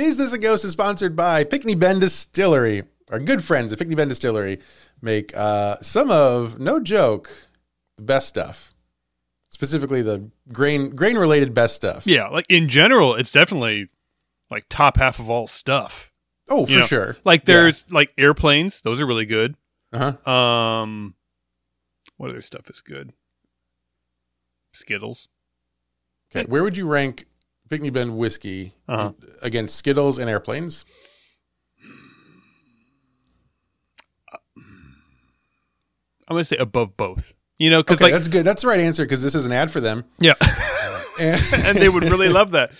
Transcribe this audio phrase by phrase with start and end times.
[0.00, 2.84] Is This a Ghost is sponsored by Pinckney Bend Distillery.
[3.10, 4.58] Our good friends at Pinckney Bend Distillery
[5.02, 7.30] make uh, some of, no joke,
[7.98, 8.74] the best stuff.
[9.50, 12.06] Specifically, the grain grain related best stuff.
[12.06, 13.90] Yeah, like in general, it's definitely
[14.50, 16.10] like top half of all stuff.
[16.48, 17.16] Oh, for You know, sure.
[17.24, 19.54] Like there's like airplanes; those are really good.
[19.92, 20.32] Uh huh.
[20.32, 21.14] Um,
[22.16, 23.12] what other stuff is good?
[24.72, 25.28] Skittles.
[26.34, 26.46] Okay.
[26.48, 27.26] Where would you rank
[27.70, 29.12] Pinckney Bend whiskey Uh-huh.
[29.42, 30.84] against Skittles and airplanes?
[36.28, 37.34] I'm gonna say above both.
[37.58, 38.44] You know, because Okay, like that's good.
[38.44, 40.04] That's the right answer because this is an ad for them.
[40.18, 40.34] yeah,
[41.20, 42.70] And, and they would really love that.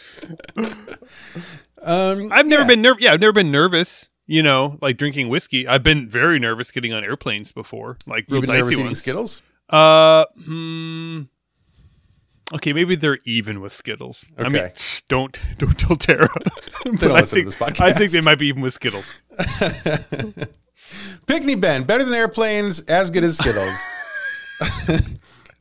[1.82, 2.66] um, I've never yeah.
[2.68, 3.02] been nervous.
[3.02, 4.08] Yeah, I've never been nervous.
[4.26, 5.66] You know, like drinking whiskey.
[5.66, 8.98] I've been very nervous getting on airplanes before, like real You've nervous dicey ones.
[9.02, 9.42] Skittles.
[9.68, 11.22] Uh, hmm.
[12.52, 14.30] Okay, maybe they're even with Skittles.
[14.36, 14.72] I mean, Okay.
[15.08, 16.28] don't don't tell Tara.
[16.84, 17.60] Don't I think.
[17.80, 19.14] I think they might be even with Skittles.
[21.26, 23.78] Pinckney Bend, better than airplanes, as good as Skittles.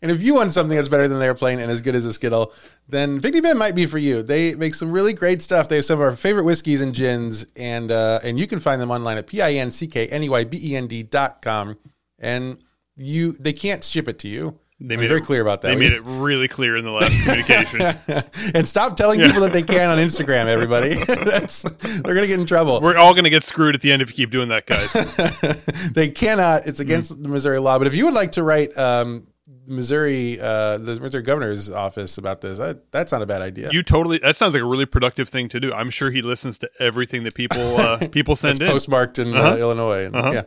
[0.02, 2.14] and if you want something that's better than an airplane and as good as a
[2.14, 2.52] Skittle,
[2.88, 4.24] then Pinckney Bend might be for you.
[4.24, 5.68] They make some really great stuff.
[5.68, 8.82] They have some of our favorite whiskeys and gins, and uh, and you can find
[8.82, 11.04] them online at p i n c k n e y b e n d
[11.04, 11.76] dot com.
[12.18, 12.58] And
[12.98, 14.60] you, they can't ship it to you.
[14.82, 15.70] They I'm made very it- clear about that.
[15.70, 18.54] They made it really clear in the last communication.
[18.56, 20.46] and stop telling people that they can on Instagram.
[20.46, 20.94] Everybody,
[21.26, 22.80] that's they're gonna get in trouble.
[22.82, 25.92] We're all gonna get screwed at the end if you keep doing that, guys.
[25.92, 26.66] they cannot.
[26.66, 27.78] It's against the Missouri law.
[27.78, 29.28] But if you would like to write um,
[29.70, 33.70] Missouri, uh, the Missouri governor's office about this, that, that's not a bad idea.
[33.72, 34.18] You totally.
[34.18, 35.72] That sounds like a really productive thing to do.
[35.74, 38.68] I'm sure he listens to everything that people uh, people send in.
[38.68, 39.58] postmarked in uh Uh-huh.
[39.58, 40.06] Illinois.
[40.06, 40.44] And, Yeah.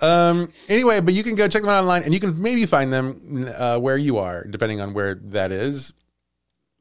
[0.00, 2.92] um, anyway, but you can go check them out online, and you can maybe find
[2.92, 5.92] them uh, where you are, depending on where that is.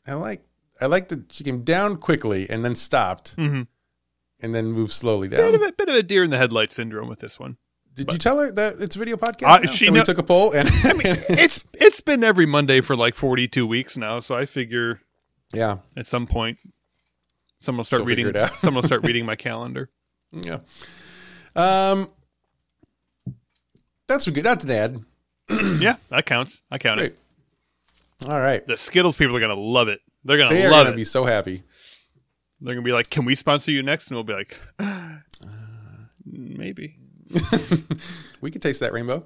[0.07, 0.43] I like.
[0.79, 3.67] I like that she came down quickly and then stopped, Mhm.
[4.39, 5.69] and then moved slowly Bit of down.
[5.69, 7.57] a bit of a deer in the headlight syndrome with this one.
[7.95, 9.65] Did you tell her that it's a video podcast?
[9.65, 12.81] Uh, she And we took a poll, and I mean, It's it's been every Monday
[12.81, 15.01] for like 42 weeks now, so I figure
[15.53, 16.59] yeah, at some point
[17.59, 18.33] someone will start She'll reading.
[18.57, 19.89] someone will start reading my calendar.
[20.33, 20.59] Yeah.
[21.55, 22.09] Um,
[24.07, 24.43] that's good.
[24.45, 25.05] That's an ad.
[25.79, 26.61] yeah, that counts.
[26.71, 27.11] I count Great.
[27.11, 27.17] it.
[28.29, 28.65] All right.
[28.65, 29.99] The Skittles people are gonna love it.
[30.23, 30.95] They're gonna They love to it.
[30.95, 31.63] be so happy.
[32.61, 35.17] They're gonna be like, "Can we sponsor you next?" And we'll be like, uh,
[36.25, 36.97] "Maybe."
[38.41, 39.23] We could taste that rainbow.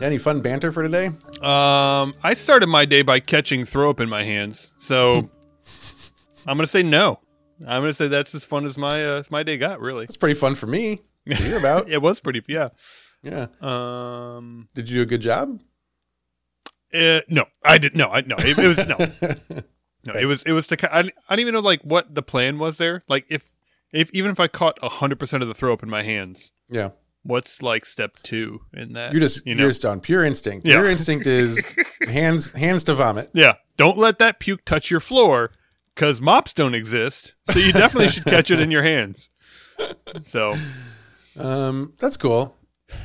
[0.00, 1.10] Any fun banter for today?
[1.42, 5.30] Um, I started my day by catching throw up in my hands, so
[6.46, 7.20] I'm gonna say no.
[7.66, 9.80] I'm gonna say that's as fun as my uh, as my day got.
[9.80, 11.88] Really, That's pretty fun for me to hear about.
[11.90, 12.42] it was pretty.
[12.48, 12.68] Yeah.
[13.22, 13.46] yeah.
[13.60, 14.68] Um.
[14.74, 15.60] Did you do a good job?
[16.92, 17.96] Uh, no, I didn't.
[17.96, 18.36] No, I no.
[18.38, 18.96] It, it was no.
[20.06, 20.94] No, it was it was to.
[20.94, 23.02] I, I don't even know like what the plan was there.
[23.08, 23.52] Like if
[23.92, 26.90] if even if I caught hundred percent of the throw up in my hands, Yeah.
[27.22, 29.12] What's like step two in that?
[29.12, 29.64] You're just you know.
[29.64, 30.66] are just on pure instinct.
[30.66, 30.76] Yeah.
[30.76, 31.60] Pure instinct is
[32.06, 33.30] hands hands to vomit.
[33.34, 33.54] yeah.
[33.76, 35.52] Don't let that puke touch your floor
[35.94, 37.34] because mops don't exist.
[37.50, 39.30] So you definitely should catch it in your hands.
[40.20, 40.54] So
[41.38, 42.56] Um, that's cool.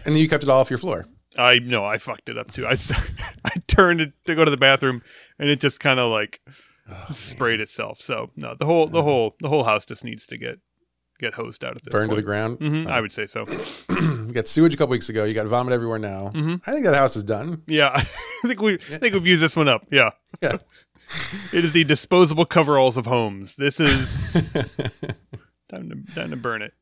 [0.06, 1.06] And then you kept it all off your floor.
[1.38, 2.66] I no, I fucked it up too.
[2.66, 2.72] I
[3.46, 5.02] I turned it to go to the bathroom
[5.40, 6.42] and it just kind of like
[7.12, 8.00] sprayed itself.
[8.02, 10.60] So no, the whole the whole the whole house just needs to get
[11.20, 12.26] get hosed out at this Burned to the point.
[12.26, 12.58] ground.
[12.60, 13.46] hmm I would say so.
[14.04, 15.24] You got sewage a couple weeks ago.
[15.26, 16.32] You got vomit everywhere now.
[16.34, 16.62] Mhm.
[16.66, 17.62] I think that house is done.
[17.68, 18.04] Yeah, I
[18.48, 19.86] think we I think we've used this one up.
[19.92, 20.12] Yeah.
[20.42, 20.58] Yeah.
[21.54, 23.56] It is the disposable coveralls of homes.
[23.58, 24.34] This is
[25.70, 26.74] time to time to burn it.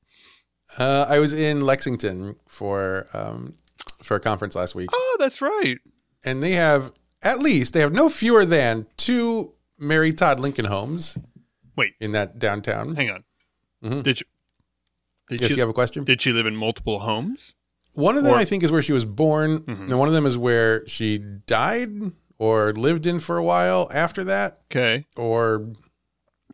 [0.78, 3.56] Uh, I was in Lexington for um,
[4.02, 5.78] for a conference last week, Oh, that's right.
[6.24, 11.18] and they have at least they have no fewer than two Mary Todd Lincoln homes.
[11.76, 11.94] Wait.
[12.00, 12.96] in that downtown.
[12.96, 13.24] Hang on.
[13.84, 14.04] Mhm.
[14.04, 14.26] Did you
[15.30, 16.04] did Yes, you, you have a question.
[16.04, 17.56] did she live in multiple homes?
[17.94, 19.90] One of them, Or- I think, is where she was born, Mhm.
[19.90, 21.90] and one of them is where she died
[22.38, 25.06] or lived in for a while after that, Okay.
[25.16, 25.74] or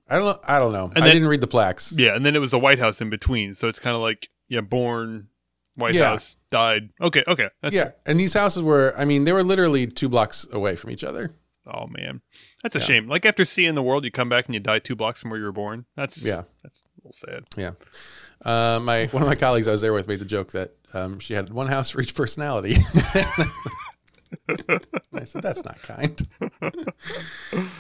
[0.10, 0.40] I don't know.
[0.48, 0.86] I don't know.
[0.96, 1.92] And I then- didn't read the plaques.
[1.92, 4.30] Yeah, and then it was the White House in between, so it's kind of like
[4.50, 5.28] yeah, born,
[5.76, 6.10] White Yeah.
[6.12, 6.90] House, died.
[7.02, 7.50] Okay, okay.
[7.62, 8.94] That's, yeah, and these houses were.
[8.98, 11.36] I mean, they were literally two blocks away from each other.
[11.66, 12.22] Oh man,
[12.64, 12.86] that's a Yeah.
[12.86, 13.08] shame.
[13.10, 15.40] Like after seeing the world, you come back and you die two blocks from where
[15.40, 15.86] you were born.
[15.98, 16.44] That's Yeah.
[16.64, 17.46] That's little sad.
[17.56, 17.72] Yeah.
[18.44, 21.20] Uh, my one of my colleagues I was there with made the joke that um,
[21.20, 22.76] she had one house for each personality.
[24.50, 26.28] I said, that's not kind.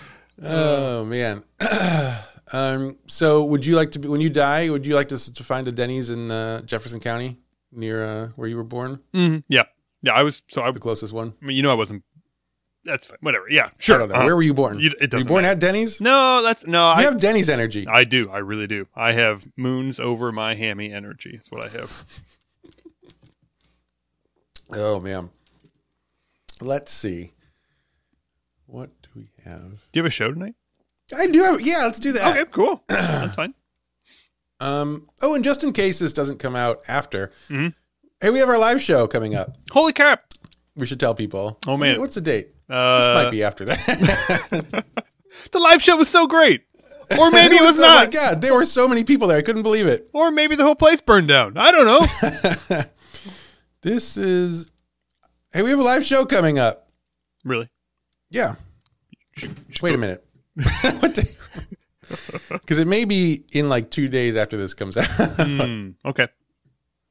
[0.43, 1.43] oh man.
[2.53, 4.69] um, so would you like to be when you die?
[4.69, 7.37] Would you like to, to find a Denny's in uh, Jefferson County
[7.71, 8.99] near uh, where you were born?
[9.13, 9.43] Mhm.
[9.47, 9.63] Yeah,
[10.01, 10.13] yeah.
[10.13, 11.33] I was so I, The closest one.
[11.41, 12.03] I mean, you know, I wasn't.
[12.87, 13.17] That's fine.
[13.21, 13.45] Whatever.
[13.49, 13.97] Yeah, sure.
[13.97, 14.15] I don't know.
[14.15, 14.25] Uh-huh.
[14.25, 14.79] Where were you born?
[14.79, 15.51] You- it were you born matter.
[15.51, 15.99] at Denny's?
[16.01, 16.79] No, that's no.
[16.93, 17.85] You I have Denny's energy.
[17.87, 18.29] I do.
[18.31, 18.87] I really do.
[18.95, 21.31] I have moons over my hammy energy.
[21.35, 22.07] That's what I have.
[24.73, 25.29] Oh man.
[26.61, 27.33] Let's see.
[28.65, 29.73] What do we have?
[29.91, 30.55] Do you have a show tonight?
[31.15, 31.61] I do have.
[31.61, 32.35] Yeah, let's do that.
[32.37, 32.83] Okay, cool.
[32.87, 33.53] That's fine.
[34.59, 35.07] Um.
[35.21, 37.73] Oh, and just in case this doesn't come out after, Mhm.
[38.19, 39.55] hey, we have our live show coming up.
[39.71, 40.26] Holy crap!
[40.77, 41.57] We should tell people.
[41.67, 41.99] Oh, man.
[41.99, 42.49] what's the date?
[42.67, 43.77] This Uh, might be after that.
[45.51, 46.61] the live show was so great,
[47.19, 49.37] or maybe it was Oh my not, god, there were so many people there.
[49.37, 50.09] I couldn't believe it.
[50.13, 51.57] or maybe the whole place burned down.
[51.57, 51.85] I don't
[52.69, 52.83] know.
[53.81, 54.67] This is.
[55.53, 56.89] Hey, we have a live show coming up.
[57.45, 57.69] really?
[58.29, 58.55] Yeah.
[59.81, 60.25] Wait a minute.
[60.99, 61.17] what?
[62.49, 65.05] Because it may be in like two days after this comes out.
[65.05, 66.27] Hmm, okay.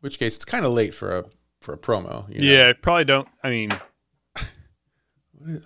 [0.01, 1.25] Which case, it's kind of late for a
[1.67, 2.29] for a promo.
[2.33, 2.47] you know?
[2.47, 3.29] Yeah, I probably don't.
[3.43, 3.71] I mean,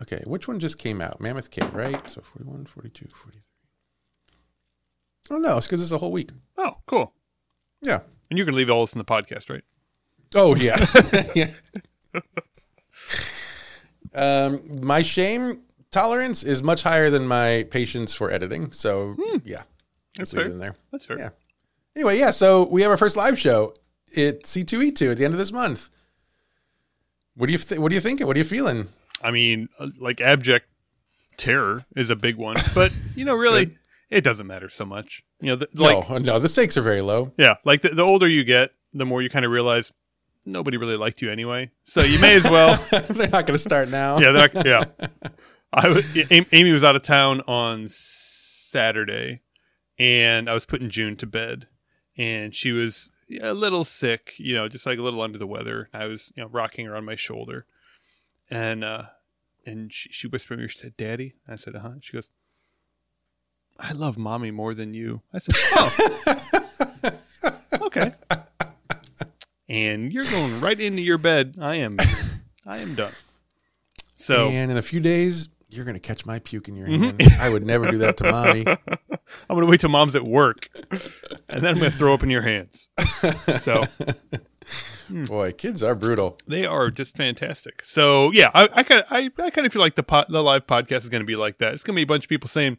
[0.02, 1.20] Okay, which one just came out?
[1.20, 2.10] Mammoth Cave, right?
[2.10, 3.42] So 41, 42, 43.
[5.30, 6.30] Oh, no, it's because it's a whole week.
[6.58, 7.14] oh, cool.
[7.82, 8.00] Yeah.
[8.30, 9.62] And you can leave all this in the podcast, right?
[10.34, 10.84] Oh, yeah.
[12.14, 12.20] yeah.
[14.14, 18.72] Um, my shame tolerance is much higher than my patience for editing.
[18.72, 19.62] So, yeah.
[20.16, 20.46] That's fair.
[20.46, 20.74] in there.
[20.90, 21.18] That's fair.
[21.18, 21.28] Yeah.
[21.94, 23.74] Anyway, yeah, so we have our first live show
[24.16, 25.90] at C2E2 at the end of this month.
[27.36, 28.26] What do you th- what do you thinking?
[28.26, 28.88] What are you feeling?
[29.22, 30.66] I mean, uh, like abject
[31.36, 33.76] terror is a big one, but you know, really,
[34.10, 35.22] it doesn't matter so much.
[35.40, 37.32] You know, the, like no, no, the stakes are very low.
[37.38, 39.92] yeah, like the, the older you get, the more you kind of realize
[40.44, 41.70] nobody really liked you anyway.
[41.84, 42.76] So you may as well.
[42.90, 44.18] They're not going to start now.
[44.18, 44.66] yeah, they're not-
[45.00, 45.06] yeah.
[45.72, 46.02] I
[46.52, 49.40] Amy was out of town on Saturday,
[49.98, 51.68] and I was putting June to bed,
[52.18, 53.08] and she was
[53.40, 55.88] a little sick, you know, just like a little under the weather.
[55.94, 57.66] I was, you know, rocking her on my shoulder,
[58.50, 59.04] and uh,
[59.66, 62.30] and she, she whispered to me, she said, "Daddy," I said, "Uh huh." She goes,
[63.78, 67.10] "I love mommy more than you." I said, "Oh,
[67.82, 68.12] okay."
[69.68, 71.54] And you're going right into your bed.
[71.60, 71.96] I am,
[72.66, 73.12] I am done.
[74.16, 77.04] So And in a few days, you're going to catch my puke in your Mm-hmm.
[77.20, 77.22] hand.
[77.40, 78.66] I would never do that to mommy.
[79.48, 80.68] I'm gonna wait till mom's at work,
[81.48, 82.88] and then I'm gonna throw up in your hands.
[83.60, 83.84] So
[85.10, 86.38] Boy, kids are brutal.
[86.46, 87.82] they are just fantastic.
[87.84, 90.98] So yeah, I, kind of I, kind of feel like the po- the live podcast
[90.98, 91.74] is gonna be like that.
[91.74, 92.78] It's gonna be a bunch of people saying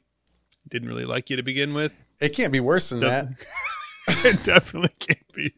[0.70, 1.94] didn't really like you to begin with.
[2.22, 3.28] It can't be worse than that.
[4.08, 5.54] it definitely can't be.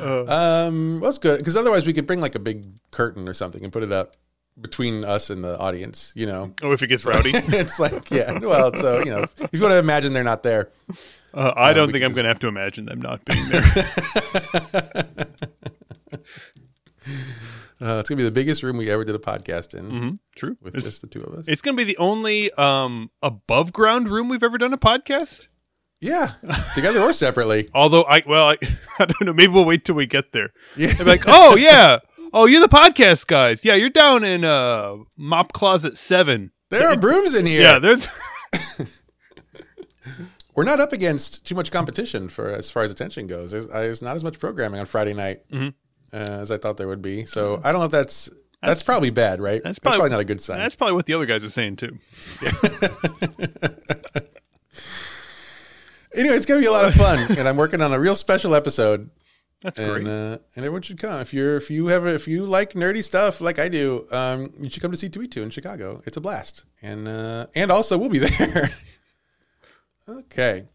[0.00, 3.72] Um, that's good because otherwise we could bring like a big curtain or something and
[3.72, 4.16] put it up
[4.60, 6.12] between us and the audience.
[6.16, 8.38] You know, Oh, if it gets rowdy, it's like yeah.
[8.38, 10.70] Well, so you know, if you want to imagine they're not there,
[11.34, 13.62] uh, I don't think I'm gonna have to imagine them not being there.
[17.82, 20.56] uh, it's gonna be the biggest room we ever did a podcast in hmm True.
[20.60, 21.44] with It's, just the two of us.
[21.48, 25.48] it's gonna be the only um above ground room we've ever done a podcast.
[26.00, 26.32] yeah,
[26.74, 27.68] together or separately.
[27.74, 28.56] Although I well I,
[28.98, 30.50] I don't know maybe we'll wait till we get there.
[30.76, 31.98] Yeah, like, oh yeah,
[32.32, 33.64] oh you're the podcast guys.
[33.64, 36.52] Yeah, you're down in uh mop closet seven.
[36.70, 37.62] there are brooms in here.
[37.62, 38.08] Yeah, there's
[40.54, 43.50] we're not up against too much competition for as far as attention goes.
[43.52, 45.74] There's, uh, there's not as much programming on Friday night Mhm.
[46.12, 47.24] uh, as I thought there would be.
[47.24, 48.28] So I don't know if that's
[48.62, 49.62] that's, probably bad, right?
[49.64, 50.58] that's probably- probably not a good sign.
[50.58, 51.96] that's probably what the other guys are saying too.
[56.12, 58.56] Anyway, it's gonna be a lot of fun, and I'm working on a real special
[58.56, 59.10] episode,
[59.62, 60.06] That's and great.
[60.08, 63.40] uh, and everyone should come if you're if you have if you like nerdy stuff
[63.42, 64.06] like I do.
[64.10, 66.00] Um, you should come to C2E2 in Chicago.
[66.06, 68.70] It's a blast, and uh, and also we'll be there.
[70.08, 70.66] okay,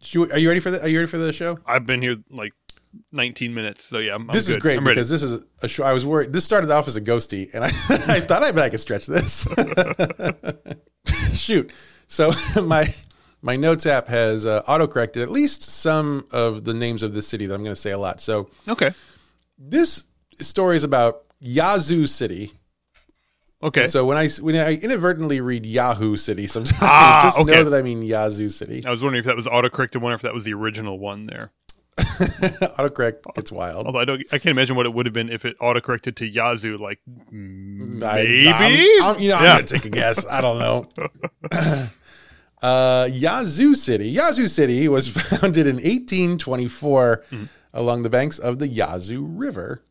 [0.00, 1.58] Should are you ready for the Are you ready for the show?
[1.66, 2.52] I've been here like
[3.12, 4.96] 19 minutes, so yeah, I'm, I'm this is great I'm ready.
[4.96, 5.84] because this is a show.
[5.84, 6.32] I was worried.
[6.32, 7.66] This started off as a ghosty, and I,
[8.16, 9.46] I thought I bet I could stretch this.
[11.34, 11.72] Shoot.
[12.06, 12.30] So
[12.62, 12.86] my
[13.42, 17.22] my notes app has uh, auto corrected at least some of the names of the
[17.22, 18.20] city that I'm going to say a lot.
[18.20, 18.92] So okay,
[19.58, 20.06] this
[20.40, 22.52] story is about Yazoo City.
[23.62, 23.86] okay.
[23.88, 27.52] So when I when I inadvertently read Yahoo City, sometimes Ah, just okay.
[27.52, 28.82] know that I mean Yazoo City.
[28.86, 31.26] I was wondering if that was autocorrected one or if that was the original one
[31.26, 31.50] there.
[31.98, 33.86] Autocorrect gets wild.
[33.86, 36.26] Although I don't, I can't imagine what it would have been if it autocorrected to
[36.26, 36.78] Yazoo.
[36.78, 40.26] Like I- maybe, I'm, I'm- you know, I'm gonna take a guess.
[40.26, 40.88] I don't know.
[42.62, 44.08] uh, Yazoo City.
[44.08, 47.44] Yazoo City was founded in 1824 Hmm.
[47.74, 49.82] along the banks of the Yazoo River,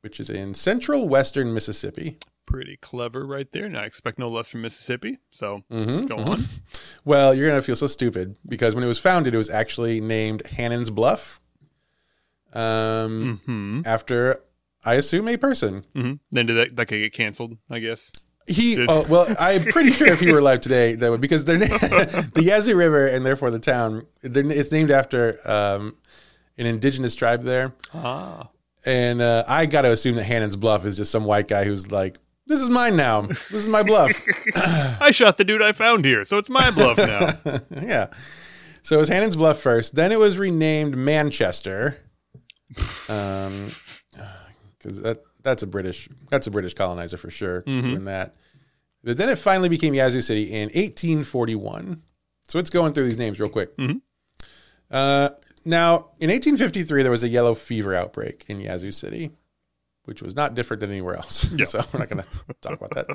[0.00, 2.16] which is in central western Mississippi.
[2.46, 3.68] Pretty clever right there.
[3.68, 5.18] Now, I expect no less from Mississippi.
[5.30, 6.06] So Mm-hmm.
[6.06, 6.44] go on.
[7.04, 10.42] Well, you're gonna feel so stupid because when it was founded, it was actually named
[10.46, 11.40] Hannan's Bluff,
[12.52, 14.40] um, hmm after
[14.84, 15.84] I assume a person.
[15.94, 18.12] hmm Then did that, that could get canceled, I guess.
[18.48, 21.58] He oh, well, I'm pretty sure if he were alive today, that would because they're
[21.58, 24.06] na- the Yazoo River and therefore the town.
[24.22, 25.96] It's named after um,
[26.56, 28.48] an indigenous tribe there, Ah.
[28.86, 31.90] and uh, I got to assume that Hannan's Bluff is just some white guy who's
[31.92, 33.22] like, "This is mine now.
[33.22, 34.10] This is my bluff."
[35.00, 37.60] I shot the dude I found here, so it's my bluff now.
[37.82, 38.06] yeah.
[38.82, 39.94] So it was Hannan's Bluff first.
[39.94, 41.98] Then it was renamed Manchester.
[43.08, 43.70] Um,
[44.78, 48.34] because that that's a British that's a British colonizer for sure doing that.
[49.04, 52.02] But then it finally became Yazoo City in 1841.
[52.48, 53.76] So it's going through these names real quick.
[53.76, 54.00] Mhm.
[54.90, 55.30] Uh,
[55.64, 59.30] now, in 1853, there was a yellow fever outbreak in Yazoo City,
[60.04, 61.52] which was not different than anywhere else.
[61.52, 61.64] Yeah.
[61.66, 62.28] so we're not going to
[62.60, 63.06] talk about that.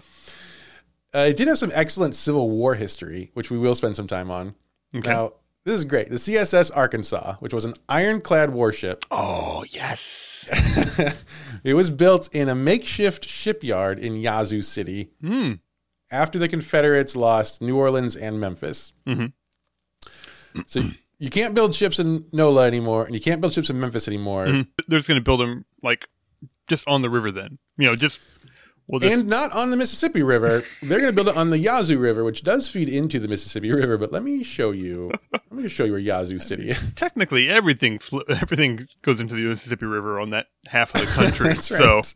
[1.16, 4.30] Uh, it did have some excellent Civil War history, which we will spend some time
[4.32, 4.56] on.
[4.96, 5.10] Okay.
[5.10, 5.34] Now,
[5.66, 6.10] this is great.
[6.10, 10.50] The CSS Arkansas, which was an ironclad warship, oh, yes.
[11.64, 15.54] it was built in a makeshift shipyard in Yazoo City Hmm.
[16.12, 18.92] after the Confederates lost New Orleans and Memphis.
[19.08, 19.34] Mhm.
[20.68, 20.84] So
[21.20, 24.46] you can't build ships in NOLA anymore, and you can't build ships in Memphis anymore,
[24.48, 24.68] Mhm.
[24.88, 26.08] They're just going to build them like
[26.68, 27.58] just on the river then.
[27.78, 28.20] You know, just
[28.88, 30.64] we'll just and not on the Mississippi River.
[30.82, 33.72] They're going to build it on the Yazoo River, which does feed into the Mississippi
[33.72, 33.98] River.
[33.98, 35.12] But let me show you.
[35.32, 36.94] let me just show you where Yazoo City is.
[36.96, 38.00] technically everything
[38.30, 41.48] everything goes into the Mississippi River on that half of the country.
[41.50, 42.16] That's So right.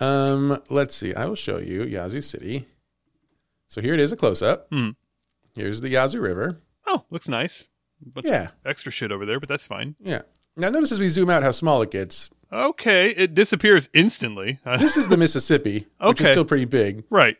[0.00, 1.14] Um, let's see.
[1.14, 2.66] I will show you Yazoo City.
[3.68, 4.66] So here it is, a close up.
[4.70, 4.90] Hmm.
[5.54, 6.60] Here's the Yazoo River.
[6.86, 7.68] oh, looks nice.
[8.02, 9.94] Bunch Yeah, extra shit over there, but that's fine.
[10.00, 10.22] yeah.
[10.56, 12.30] Now notice as we zoom out how small it gets.
[12.52, 14.58] Okay, it disappears instantly.
[14.78, 16.32] This is the Mississippi, which is Okay.
[16.32, 17.36] still pretty big, right.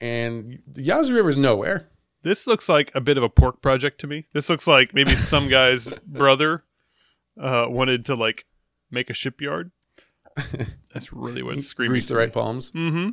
[0.00, 1.88] and the Yazoo River is nowhere.
[2.22, 4.26] This looks like a bit of a pork project to me.
[4.32, 6.64] This looks like maybe some guy's brother
[7.38, 8.46] uh, wanted to like
[8.90, 9.70] make a shipyard.
[10.92, 11.90] That's really what it's screaming.
[11.92, 12.70] Grease the right palms.
[12.72, 13.10] Mm-hmm.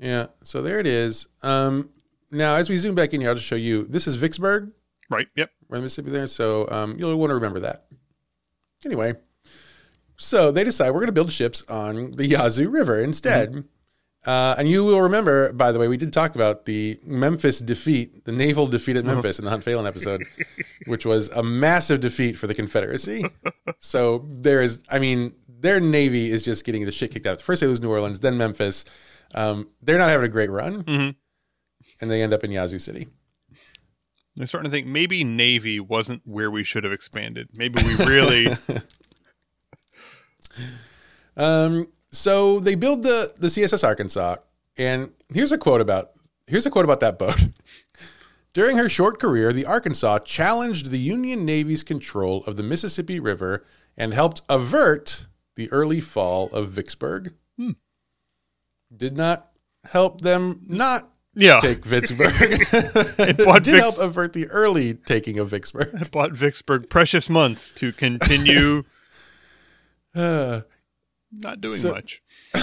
[0.00, 0.28] Yeah.
[0.42, 1.26] So there it is.
[1.42, 1.90] Um,
[2.30, 3.84] now as we zoom back in here, I'll just show you.
[3.84, 4.72] This is Vicksburg,
[5.10, 5.28] Right.
[5.36, 5.50] Yep.
[5.68, 6.26] right in Mississippi there.
[6.26, 7.86] So um, you'll want to remember that.
[8.84, 9.14] Anyway,
[10.18, 13.64] so they decide we're going to build ships on the Yazoo River instead.
[14.26, 18.24] Uh, and you will remember, by the way, we did talk about the Memphis defeat,
[18.24, 20.24] the naval defeat at Memphis in the Hunt Phelan episode,
[20.86, 23.24] which was a massive defeat for the Confederacy.
[23.78, 27.40] so there is, I mean, their navy is just getting the shit kicked out.
[27.40, 28.84] First they lose New Orleans, then Memphis.
[29.34, 31.14] Um, they're not having a great run, Mhm.
[32.00, 33.06] and they end up in Yazoo City.
[34.38, 37.48] I'm starting to think maybe Navy wasn't where we should have expanded.
[37.54, 38.48] Maybe we really.
[41.36, 44.36] Um, so they build the the CSS Arkansas,
[44.76, 46.10] and here's a quote about
[46.46, 47.48] here's a quote about that boat.
[48.54, 53.64] During her short career, the Arkansas challenged the Union Navy's control of the Mississippi River
[53.96, 57.34] and helped avert the early fall of Vicksburg.
[57.56, 57.72] Hmm.
[58.96, 59.50] Did not
[59.84, 61.60] help them not yeah.
[61.60, 62.32] take Vicksburg.
[62.32, 62.56] bought
[63.62, 65.94] Did Vicks- help avert the early taking of Vicksburg.
[65.94, 68.84] I bought Vicksburg precious months to continue
[70.18, 70.60] Uh,
[71.32, 72.22] not doing So- much.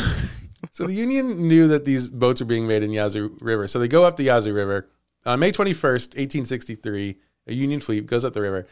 [0.72, 3.66] So the Union knew that these boats were being made in Yazoo River.
[3.66, 4.90] So they go up the Yazoo River.
[5.26, 7.16] On May 21st, 1863,
[7.48, 8.68] a Union fleet goes up the river.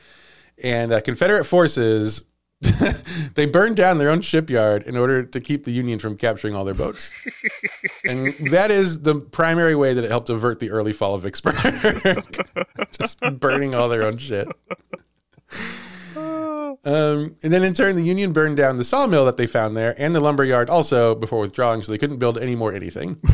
[0.62, 2.24] And uh, Confederate forces,
[3.36, 6.66] they burned down their own shipyard in order to keep the Union from capturing all
[6.66, 7.10] their boats.
[8.06, 11.56] and that is the primary way that it helped avert the early fall of Vicksburg.
[13.00, 14.50] Just burning all their own shit.
[16.84, 19.96] Um, and then in turn, the Union burned down the sawmill that they found there
[19.98, 23.18] and the lumber yard also before withdrawing, so they couldn't build any more anything.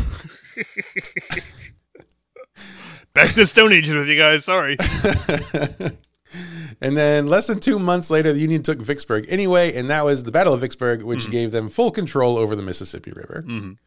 [3.13, 4.45] Back to Stone Ages with you guys.
[4.45, 4.77] Sorry.
[6.81, 10.23] and then less than two months later, the Union took Vicksburg anyway, and that was
[10.23, 13.43] the Battle of Vicksburg, which gave them full control over the Mississippi River.
[13.47, 13.77] Mhm.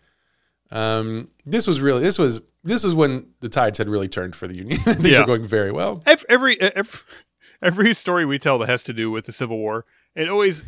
[0.73, 4.49] Um, this was really this was this was when the tides had really turned for
[4.49, 4.79] the Union.
[4.81, 5.21] Things Yeah.
[5.21, 6.03] were going very well.
[6.07, 6.99] Ev- Every, every
[7.63, 10.65] every story we tell that has to do with the Civil War, it always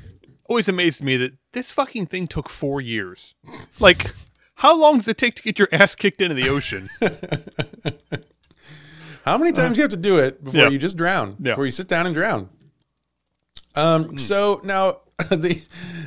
[0.47, 3.35] always amazed me that this fucking thing took four years.
[3.81, 4.13] Like,
[4.57, 6.89] how long does it take to get your ass kicked into the ocean?
[9.25, 10.69] How many times do you have to do it before Yeah.
[10.69, 11.37] you just drown?
[11.41, 11.53] Yeah.
[11.53, 12.51] Before you sit down and drown.
[13.75, 15.63] Um, So now, the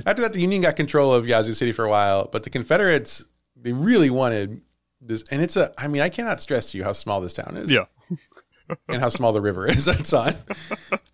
[0.06, 3.26] after that, the Union got control of Yazoo City for a while, but the Confederates
[3.56, 4.62] they really wanted
[5.02, 5.74] this, and it's a.
[5.80, 7.86] I mean, I cannot stress to you how small this town is, yeah.
[8.90, 10.34] and how small the river is that's on.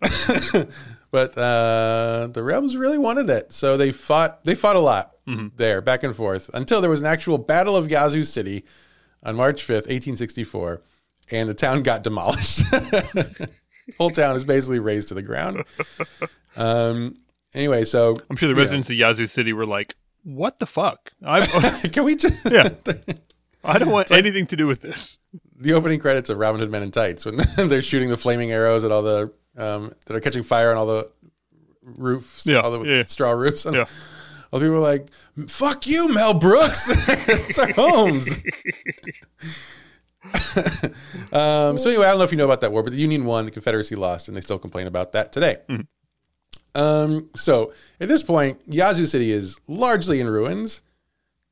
[1.10, 4.44] but uh, the rebels really wanted it, so they fought.
[4.44, 5.52] They fought a lot Mhm.
[5.56, 8.64] there, back and forth, until there was an actual Battle of Yazoo City
[9.22, 10.82] on March fifth, eighteen sixty-four,
[11.30, 12.62] and the town got demolished.
[13.98, 15.64] Whole town is basically razed to the ground.
[16.56, 17.16] Um.
[17.54, 19.94] Anyway, so I'm sure the residents of Yazoo City were like,
[20.24, 21.12] "What the fuck?
[21.24, 21.46] I
[21.92, 22.68] can we just yeah,
[23.62, 25.18] I don't want anything to do with this."
[25.56, 27.36] The opening credits of Robin Hood Men in Tights when
[27.68, 30.86] they're shooting the flaming arrows at all the um, that are catching fire on all
[30.86, 31.10] the
[31.82, 33.04] roofs, Yeah, all the yeah.
[33.04, 33.64] straw roofs.
[33.66, 33.84] And Yeah.
[34.52, 35.06] all the people are like,
[35.48, 36.88] "Fuck you, Mel Brooks!
[37.28, 38.28] it's our homes."
[41.32, 43.24] um, so anyway, I don't know if you know about that war, but the Union
[43.24, 45.58] won, the Confederacy lost, and they still complain about that today.
[45.68, 45.86] Mhm.
[46.76, 50.82] Um, so at this point, Yazoo City is largely in ruins,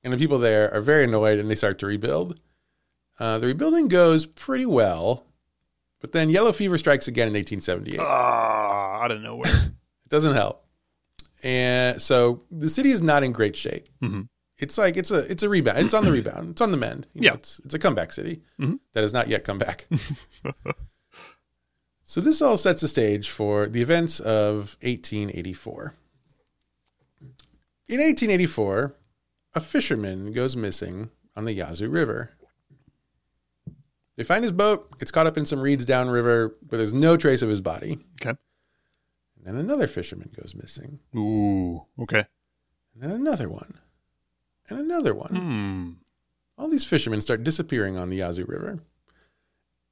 [0.03, 2.41] and the people there are very annoyed, and they start to rebuild.
[3.23, 5.25] Uh, the rebuilding goes pretty well,
[6.01, 8.01] but then yellow fever strikes again in 1878.
[8.01, 9.49] Ah, out of nowhere.
[10.05, 10.67] It doesn't help,
[11.45, 13.89] and so the city is not in great shape.
[14.03, 14.27] Mhm.
[14.59, 15.79] It's like it's a it's a rebound.
[15.79, 16.51] It's on the rebound.
[16.51, 17.07] It's on the mend.
[17.15, 17.35] You know, Yeah.
[17.35, 18.81] it's it's a comeback city Mhm.
[18.93, 19.87] that has not yet come back.
[22.05, 25.95] so this all sets the stage for the events of 1884.
[27.89, 28.97] In 1884,
[29.55, 32.33] a fisherman goes missing on the Yazoo River.
[34.17, 34.89] They find his boat.
[35.01, 37.99] It's caught up in some reeds downriver, but there's no trace of his body.
[38.21, 38.37] Okay.
[39.39, 41.01] And then another fisherman goes missing.
[41.17, 41.85] Ooh.
[42.01, 42.25] Okay.
[42.95, 43.79] And then another one.
[44.69, 45.35] And another one.
[45.35, 45.91] Hmm.
[46.59, 48.81] All these fishermen start disappearing on the Yazoo River.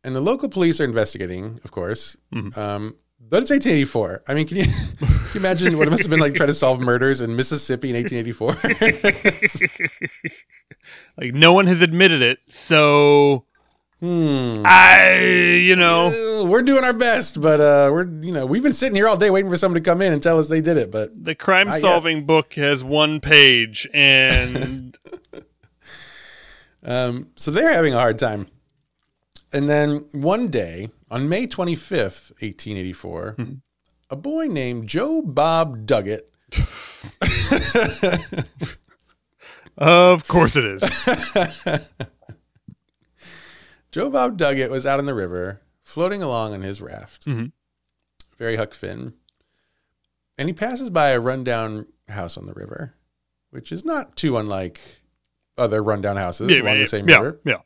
[0.04, 2.16] And the local police are investigating, of course.
[2.32, 2.56] Mhm.
[2.56, 4.22] Um, but it's 1884.
[4.28, 4.64] I mean, can you,
[4.98, 7.90] can you imagine what it must have been like trying to solve murders in Mississippi
[7.90, 10.30] in 1884?
[11.16, 13.44] Like no one has admitted it, so
[14.00, 14.62] hmm.
[14.64, 18.72] I, you know, Uh, we're doing our best, but uh, we're you know we've been
[18.72, 20.76] sitting here all day waiting for someone to come in and tell us they did
[20.76, 20.90] it.
[20.90, 24.98] But the crime-solving book has one page, and
[26.82, 28.46] Um, so they're having a hard time.
[29.52, 33.36] And then one day, on May 25th, 1884,
[34.08, 36.22] a boy named Joe Bob Duggett
[39.78, 40.82] of course it is.
[43.92, 47.46] Joe Bob Duggett was out in the river, floating along on his raft, mm-hmm.
[48.38, 49.14] very Huck Finn.
[50.38, 52.94] And he passes by a rundown house on the river,
[53.50, 54.80] which is not too unlike
[55.58, 57.40] other rundown houses along the same yeah, river.
[57.44, 57.58] yeah.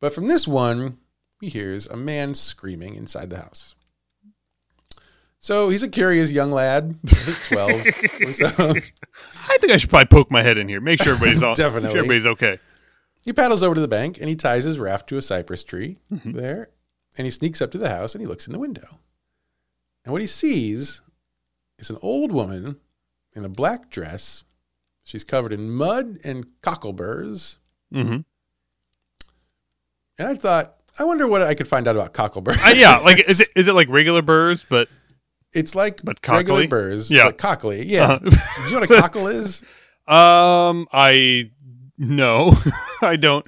[0.00, 0.98] But from this one,
[1.40, 3.74] he hears a man screaming inside the house.
[5.38, 7.70] So he's a curious young lad, I think 12
[8.28, 8.46] or so.
[9.48, 11.90] I think I should probably poke my head in here, make sure everybody's all, Definitely.
[11.90, 12.58] sure everybody's okay.
[13.24, 15.98] He paddles over to the bank and he ties his raft to a cypress tree
[16.12, 16.34] Mhm.
[16.34, 16.70] there.
[17.16, 19.00] And he sneaks up to the house and he looks in the window.
[20.04, 21.00] And what he sees
[21.78, 22.80] is an old woman
[23.34, 24.44] in a black dress.
[25.04, 27.58] She's covered in mud and cockleburs.
[27.92, 28.18] hmm
[30.18, 32.64] And I thought, I wonder what I could find out about cockleburs.
[32.64, 34.88] Uh, yeah, like is it is it like regular burrs, but
[35.52, 37.24] it's like But regular burrs, Yeah.
[37.26, 37.86] but cockly.
[37.86, 38.12] Yeah.
[38.12, 38.30] uh, Do
[38.66, 39.62] you know what a cockle is?
[40.06, 41.50] um, I
[41.98, 42.56] no,
[43.02, 43.46] I don't.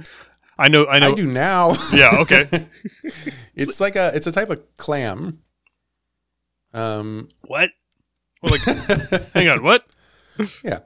[0.57, 1.13] I know, I know.
[1.13, 1.75] I do now.
[1.93, 2.49] Yeah, okay.
[3.55, 5.41] it's like a it's a type of clam.
[6.73, 7.71] Um What?
[8.43, 9.85] Well, like, hang on, what?
[10.63, 10.81] yeah.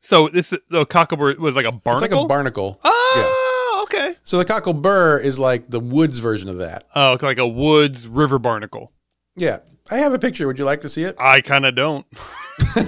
[0.00, 2.04] So this the cocklebur was like a barnacle.
[2.04, 2.80] It's like a barnacle.
[2.84, 4.16] Oh, okay.
[4.24, 6.84] So the cockle burr is like the woods version of that.
[6.94, 8.92] Oh, like a woods river barnacle.
[9.36, 9.58] Yeah.
[9.90, 10.46] I have a picture.
[10.48, 11.14] Would you like to see it?
[11.20, 12.04] I kind of don't,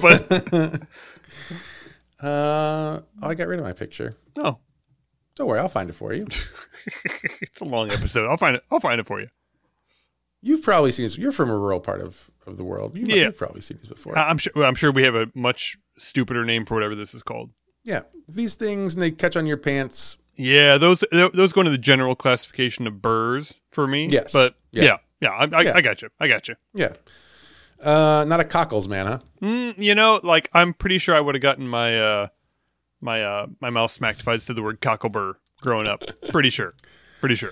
[0.01, 0.81] but
[2.21, 4.13] Uh, I got rid of my picture.
[4.37, 4.57] oh,
[5.35, 6.27] Don't worry, I'll find it for you.
[7.41, 8.27] it's a long episode.
[8.29, 8.63] I'll find it.
[8.71, 9.27] I'll find it for you.
[10.41, 11.17] You've probably seen this.
[11.17, 12.95] You're from a rural part of, of the world.
[12.97, 13.25] You, Yeah.
[13.25, 14.17] You've probably seen this before.
[14.17, 14.53] I'm sure.
[14.63, 17.51] I'm sure we have a much stupider name for whatever this is called.
[17.83, 18.03] yeah.
[18.27, 20.17] These things, and they catch on your pants.
[20.35, 24.07] Yeah, those those go into the general classification of burrs for me.
[24.07, 24.31] Yes.
[24.31, 24.83] but Yeah.
[24.83, 25.73] yeah, yeah, I, I, Yeah.
[25.75, 26.09] I got you.
[26.19, 26.55] I got you.
[26.75, 26.93] Yeah.
[27.81, 29.19] Uh, not a cockles man, huh?
[29.41, 32.27] Mm, you know, like I'm pretty sure I would have gotten my uh
[33.01, 36.03] my uh my mouth smacked if I'd said the word cocklebur growing up.
[36.29, 36.73] Pretty sure.
[37.21, 37.51] Pretty sure.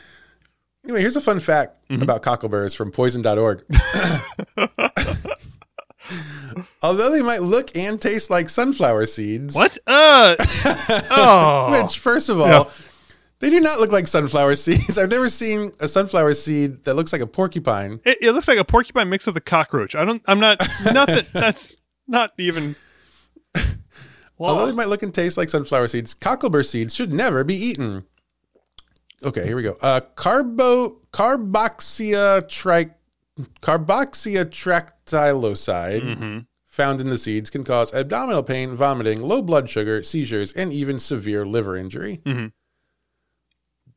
[0.84, 2.02] Anyway, here's a fun fact Mhm.
[2.02, 3.64] about cockleburs from poison.org.
[6.82, 9.56] Although they might look and taste like sunflower seeds.
[9.56, 9.78] What?
[9.88, 10.36] Uh
[11.12, 11.82] Oh.
[11.84, 12.64] Which, first of all, Yeah.
[13.40, 14.98] They do not look like sunflower seeds.
[14.98, 18.00] I've never seen a sunflower seed that looks like a porcupine.
[18.04, 19.96] it, it looks like a porcupine mixed with a cockroach.
[19.96, 20.60] I don't I'm not
[20.94, 21.26] Nothing.
[21.34, 22.76] that's not even
[24.40, 28.06] Although they might look and taste like sunflower seeds, cocklebur seeds should never be eaten.
[29.24, 29.78] Okay, here we go.
[29.82, 32.88] Uh, carbo carboxia tri
[33.62, 36.40] carboxyatractyloside Mm-hmm.
[36.66, 41.00] found in the seeds can cause abdominal pain, vomiting, low blood sugar, seizures, and even
[41.00, 42.22] severe liver injury.
[42.26, 42.52] Mhm.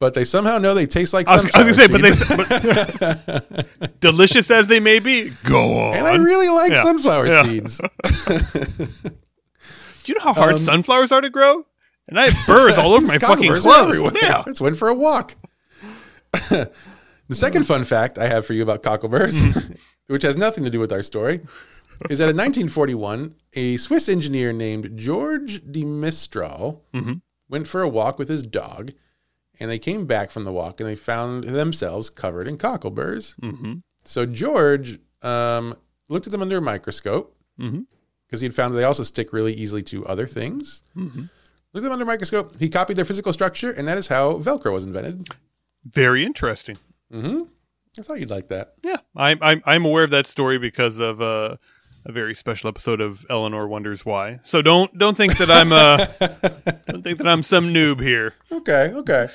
[0.01, 2.13] But they somehow know they taste like I was, I was gonna say, but they,
[2.13, 3.77] seeds.
[3.85, 5.95] but delicious as they may be, go on.
[5.97, 6.83] and I really like Yeah.
[6.83, 7.43] sunflower Yeah.
[7.45, 7.79] seeds.
[10.03, 11.67] Do you know how hard Um, sunflowers are to grow?
[12.09, 14.13] And I have burrs all over my fucking clothes.
[14.23, 14.43] Yeah.
[14.47, 15.35] Let's went for a walk.
[16.33, 16.71] the
[17.31, 19.75] second fun fact I have for you about cockleburrs, Mm-hmm.
[20.09, 21.41] which has nothing to do with our story,
[22.09, 27.21] is that in 1941, a Swiss engineer named George de Mestral Mhm.
[27.49, 28.93] went for a walk with his dog,
[29.61, 33.37] and they came back from the walk and they found themselves covered in cockleburrs.
[33.43, 33.75] Mm-hmm.
[34.05, 35.77] So George um,
[36.09, 37.37] looked at them under a microscope
[38.27, 40.83] because he'd found they also stick really easily to other things.
[40.97, 41.25] Mm-hmm.
[41.73, 42.59] Looked at them under a microscope.
[42.59, 45.29] He copied their physical structure, and that is how Velcro was invented.
[45.85, 46.79] Very interesting.
[47.13, 47.43] hmm
[47.99, 48.75] I thought you'd like that.
[48.85, 51.57] Yeah, I'm I'm I'm aware of that story because of uh,
[52.05, 54.41] a very special episode of Eleanor Wonders Why.
[54.45, 55.97] So don't don't think that I'm uh
[56.89, 58.35] don't think that I'm some noob here.
[58.51, 59.29] Okay, okay.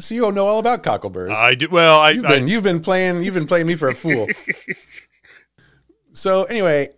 [0.00, 1.30] so you don't know all about cockleburrs.
[1.32, 1.98] I do well.
[2.00, 4.26] I, you've I been you've been playing you've been playing me for a fool.
[6.12, 6.88] so anyway,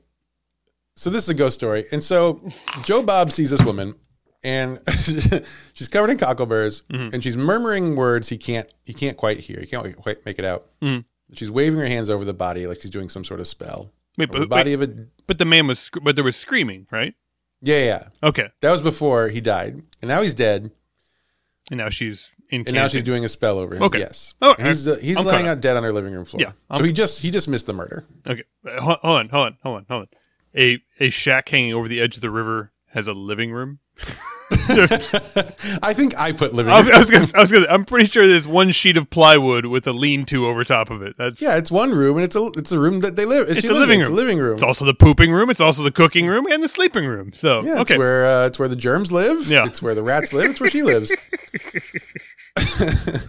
[0.97, 2.41] so this is a ghost story, and so
[2.85, 3.95] Joe Bob sees this woman,
[4.43, 4.81] and
[5.75, 7.15] she's covered in cockleburrs, Mm-hmm.
[7.15, 9.61] and she's murmuring words he can't he can't quite hear.
[9.61, 10.67] He can't quite make it out.
[10.83, 11.05] Mhm.
[11.37, 13.93] She's waving her hands over the body like she's doing some sort of spell.
[14.19, 16.37] wait, Over the but, body wait, of a but the man was but there was
[16.37, 17.15] screaming, right?
[17.63, 18.09] yeah yeah.
[18.23, 20.71] Okay, That was before he died, and now he's dead,
[21.71, 22.65] and now she's in.
[22.67, 23.83] and now she's doing a spell over him.
[23.83, 24.01] Okay.
[24.01, 26.41] Yes, Oh, And he's uh, he's I'm laying out dead on her living room floor.
[26.43, 28.05] Yeah, so I'm- he just he just missed the murder.
[28.27, 30.09] Okay, Uh, hold on, hold on, hold on, hold on.
[30.57, 33.79] A a shack hanging over the edge of the river has a living room.
[35.83, 36.73] I think I put living.
[36.73, 39.11] I was, I was gonna, I was gonna, I'm pretty sure there's one sheet of
[39.11, 41.17] plywood with a lean-to over top of it.
[41.19, 43.49] That's yeah, it's one room, and it's a it's a room that they live.
[43.49, 44.19] It's she a living It's room.
[44.19, 44.55] a living room.
[44.55, 45.51] It's also the pooping room.
[45.51, 47.33] It's also the cooking room and the sleeping room.
[47.33, 49.47] So yeah, okay, it's where uh, it's where the germs live.
[49.49, 49.67] Yeah.
[49.67, 50.51] it's where the rats live.
[50.51, 51.13] It's where she lives.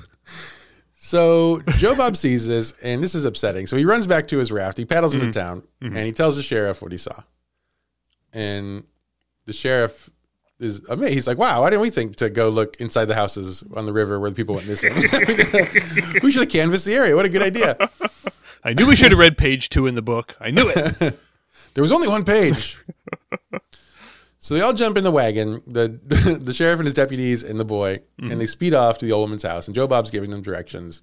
[0.93, 3.67] so Joe Bob sees this, and this is upsetting.
[3.67, 4.78] So he runs back to his raft.
[4.78, 5.26] He paddles Mm-hmm.
[5.26, 7.21] into town, and he tells the sheriff what he saw.
[8.34, 8.84] And
[9.45, 10.10] the sheriff
[10.60, 11.13] is amazed.
[11.13, 13.94] He's like, "Wow, why didn't we think to go look inside the houses on the
[13.94, 14.94] river where the people went missing?
[16.24, 17.15] we should have canvassed the area.
[17.15, 17.78] What a good idea."
[18.63, 20.36] I knew we should have read page two in the book.
[20.39, 21.20] I knew it.
[21.76, 22.78] There was only one page.
[24.39, 25.88] so they all jump in the wagon, the
[26.39, 29.24] the sheriff and his deputies and the boy, and they speed off to the old
[29.24, 29.68] woman's house.
[29.68, 31.02] And Joe Bob's giving them directions.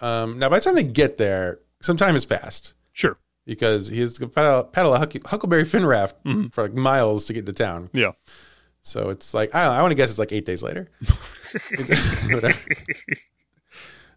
[0.00, 3.16] Um, now, by the time they get there, some time has passed Sure.
[3.50, 6.14] Because he has to paddle, paddle a Huckleberry Finn raft
[6.52, 7.90] for like miles to get to town.
[7.92, 8.12] Yeah.
[8.82, 10.88] So it's like I don't know, I want to guess it's like eight days later.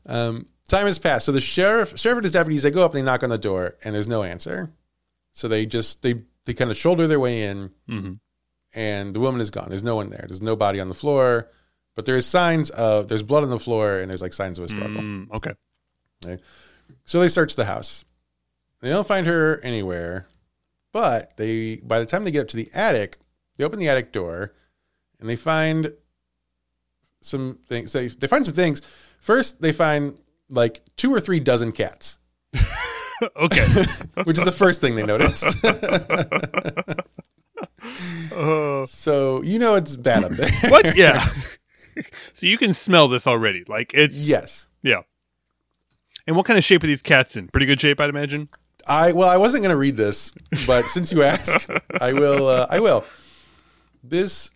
[0.06, 1.26] Um, time has passed.
[1.26, 3.38] So the sheriff, sheriff and his deputies, they go up and they knock on the
[3.38, 4.70] door, and there's no answer.
[5.32, 8.20] So they just they they kind of shoulder their way in, Mhm.
[8.74, 9.68] and the woman is gone.
[9.70, 10.26] There's no one there.
[10.28, 11.50] There's no body on the floor,
[11.96, 14.66] but there is signs of there's blood on the floor, and there's like signs of
[14.66, 15.02] a struggle.
[15.02, 15.54] Mm, okay.
[17.06, 18.04] So they search the house.
[18.84, 20.28] They don't find her anywhere,
[20.92, 23.16] but they by the time they get up to the attic,
[23.56, 24.54] they open the attic door
[25.22, 25.94] and they find
[27.22, 27.94] some things.
[27.94, 28.82] They they find some things.
[29.20, 30.18] First, they find
[30.50, 32.18] like two or three dozen cats,
[33.38, 33.66] okay.
[34.26, 35.64] which is the first thing they noticed.
[38.36, 40.52] Uh, so you know it's bad up there.
[40.70, 40.98] what?
[40.98, 41.26] Yeah.
[42.34, 43.64] so you can smell this already.
[43.66, 44.68] Like it's yes.
[44.82, 45.04] yeah.
[46.28, 47.48] And what kind of shape are these cats in?
[47.48, 48.50] Pretty good shape, I'd imagine.
[48.88, 50.32] I well, I wasn't going to read this,
[50.68, 51.70] but since you asked,
[52.00, 52.48] I will.
[52.48, 53.04] Uh, I will.
[54.04, 54.52] This.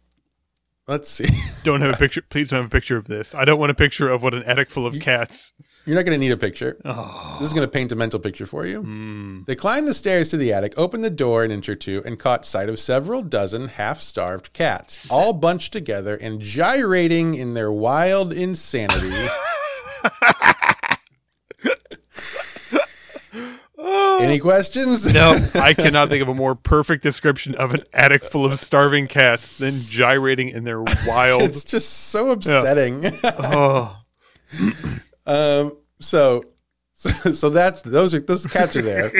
[0.88, 1.28] Let's see.
[1.63, 2.22] Don't have a picture.
[2.22, 3.36] Please don't have a picture of this.
[3.36, 5.52] I don't want a picture of what an attic full of cats.
[5.86, 6.78] You're not going to need a picture.
[6.86, 7.36] Oh.
[7.40, 8.84] This is going to paint a mental picture for you.
[8.84, 9.46] Mm.
[9.46, 12.18] They climbed the stairs to the attic, opened the door an inch or two, and
[12.18, 17.72] caught sight of several dozen half starved cats, all bunched together and gyrating in their
[17.72, 19.13] wild insanity.
[24.19, 25.12] Any questions?
[25.13, 29.08] No, I cannot think of a more perfect description of an attic full of starving
[29.08, 31.43] cats than gyrating in their wild.
[31.43, 33.03] It's just so upsetting.
[33.23, 33.97] oh,
[35.25, 36.43] um, so,
[36.93, 39.12] so, so that's those are those cats are there.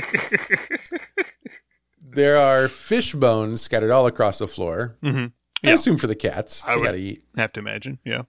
[2.01, 4.97] there are fish bones scattered all across the floor.
[5.03, 5.31] Mhm.
[5.63, 5.73] I Yeah.
[5.75, 6.63] assume for the cats.
[6.65, 7.23] I they would- gotta eat.
[7.36, 7.99] have to imagine.
[8.05, 8.23] Yeah,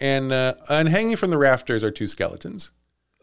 [0.00, 2.72] And uh, and hanging from the rafters are two skeletons.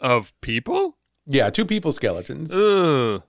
[0.01, 0.97] of people.
[1.25, 3.21] Yeah, two people skeletons, Ugh.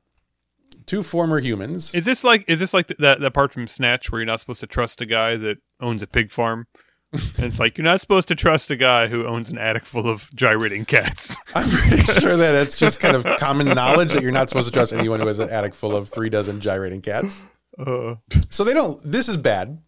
[0.87, 1.94] two former humans.
[1.94, 4.40] Is this like is this like th- that that part from Snatch where you're not
[4.40, 6.66] supposed to trust a guy that owns a pig farm
[7.12, 10.09] And it's like you're not supposed to trust a guy who owns an attic full
[10.09, 11.37] of gyrating cats.
[11.57, 14.72] I'm pretty sure that it's just kind of common knowledge that you're not supposed to
[14.72, 17.42] trust anyone who has an attic full of three dozen gyrating cats.
[17.79, 18.14] Uh,
[18.50, 19.00] So they don't.
[19.05, 19.83] This is bad.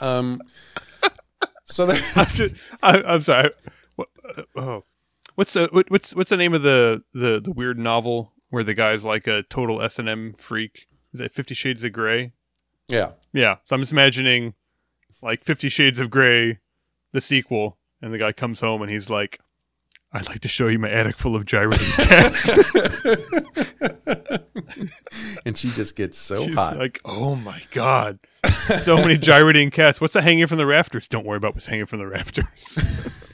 [0.00, 0.40] Um.
[1.66, 1.98] So they.
[2.16, 3.50] I'm, just, I, I'm sorry.
[3.96, 4.84] What, uh, oh,
[5.38, 8.74] what's the what, what's what's the name of the, the the weird novel where the
[8.74, 10.88] guy's like a total S and M freak?
[11.12, 12.32] Is it Fifty Shades of Grey?
[12.88, 13.12] Yeah.
[13.32, 13.58] Yeah.
[13.64, 14.54] So I'm just imagining
[15.22, 16.58] like Fifty Shades of Grey,
[17.12, 19.38] the sequel, and the guy comes home and he's like,
[20.12, 22.50] "I'd like to show you my attic full of gyrating cats."
[25.46, 26.76] And she just gets so She's hot.
[26.76, 28.18] like, "Oh my god,
[28.50, 29.98] so many gyrating cats!
[30.00, 31.08] What's that hanging from the rafters?
[31.08, 33.24] Don't worry about what's hanging from the rafters."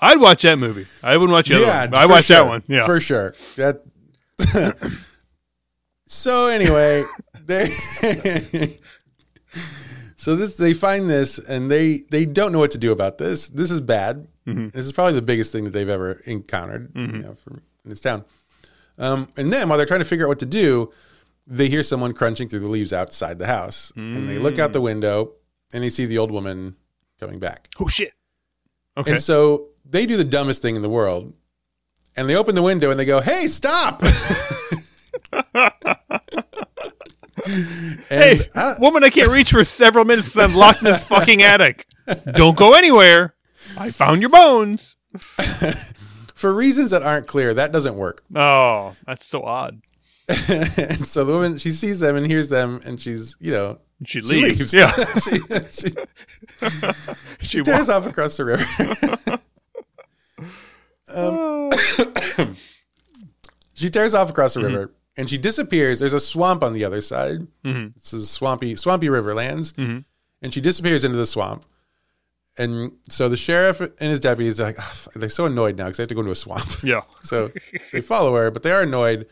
[0.00, 0.86] I'd watch that movie.
[1.02, 1.94] I wouldn't watch the other one.
[1.94, 2.36] I for watch sure.
[2.36, 2.62] that one.
[2.68, 2.86] Yeah.
[2.86, 3.34] for sure.
[3.56, 3.82] That.
[6.06, 7.04] so anyway,
[7.44, 7.66] they.
[10.16, 13.48] so this they find this and they they don't know what to do about this.
[13.48, 14.26] This is bad.
[14.46, 14.72] Mhm.
[14.72, 18.00] This is probably the biggest thing that they've ever encountered you know, from in this
[18.00, 18.24] town.
[18.98, 20.92] Um, and then while they're trying to figure out what to do,
[21.46, 24.80] they hear someone crunching through the leaves outside the house, and they look out the
[24.80, 25.34] window
[25.72, 26.76] and they see the old woman
[27.20, 27.68] coming back.
[27.80, 28.12] oh shit.
[28.96, 29.12] Okay.
[29.12, 31.34] And so they do the dumbest thing in the world.
[32.16, 34.02] And they open the window and they go, "Hey, stop!"
[35.32, 35.44] and
[38.08, 41.42] Hey, I- woman, I can't reach for several minutes because I'm locked in this fucking
[41.42, 41.86] attic.
[42.34, 43.34] Don't go anywhere.
[43.76, 44.96] I found your bones.
[46.34, 48.22] for reasons that aren't clear, that doesn't work.
[48.34, 49.80] Oh, that's so odd.
[50.28, 50.38] and
[51.06, 54.26] so the woman she sees them and hears them, and she's you know She she
[54.26, 54.72] leaves.
[54.72, 54.74] leaves.
[54.74, 54.92] Yeah.
[55.20, 55.38] she,
[55.88, 55.94] she
[57.40, 57.90] She tears walks.
[57.90, 59.38] off across the river.
[61.14, 61.70] Um,
[63.74, 65.98] she tears off across the river and she disappears.
[66.00, 67.46] There's a swamp on the other side.
[67.64, 67.94] Mhm.
[67.94, 70.04] This is swampy, swampy riverlands, Mhm.
[70.42, 71.64] and she disappears into the swamp.
[72.56, 75.98] And so the sheriff and his deputies are like, "Ah, they're so annoyed now because
[75.98, 76.68] they have to go into a swamp.
[76.82, 77.02] Yeah.
[77.22, 77.52] so
[77.92, 79.26] they follow her, but they are annoyed.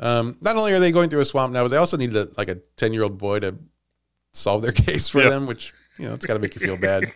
[0.00, 2.28] Um, not only are they going through a swamp now, but they also need a,
[2.36, 3.56] like a ten year old boy to
[4.32, 5.30] solve their case for Yeah.
[5.30, 7.04] them, which you know it's got to make you feel bad.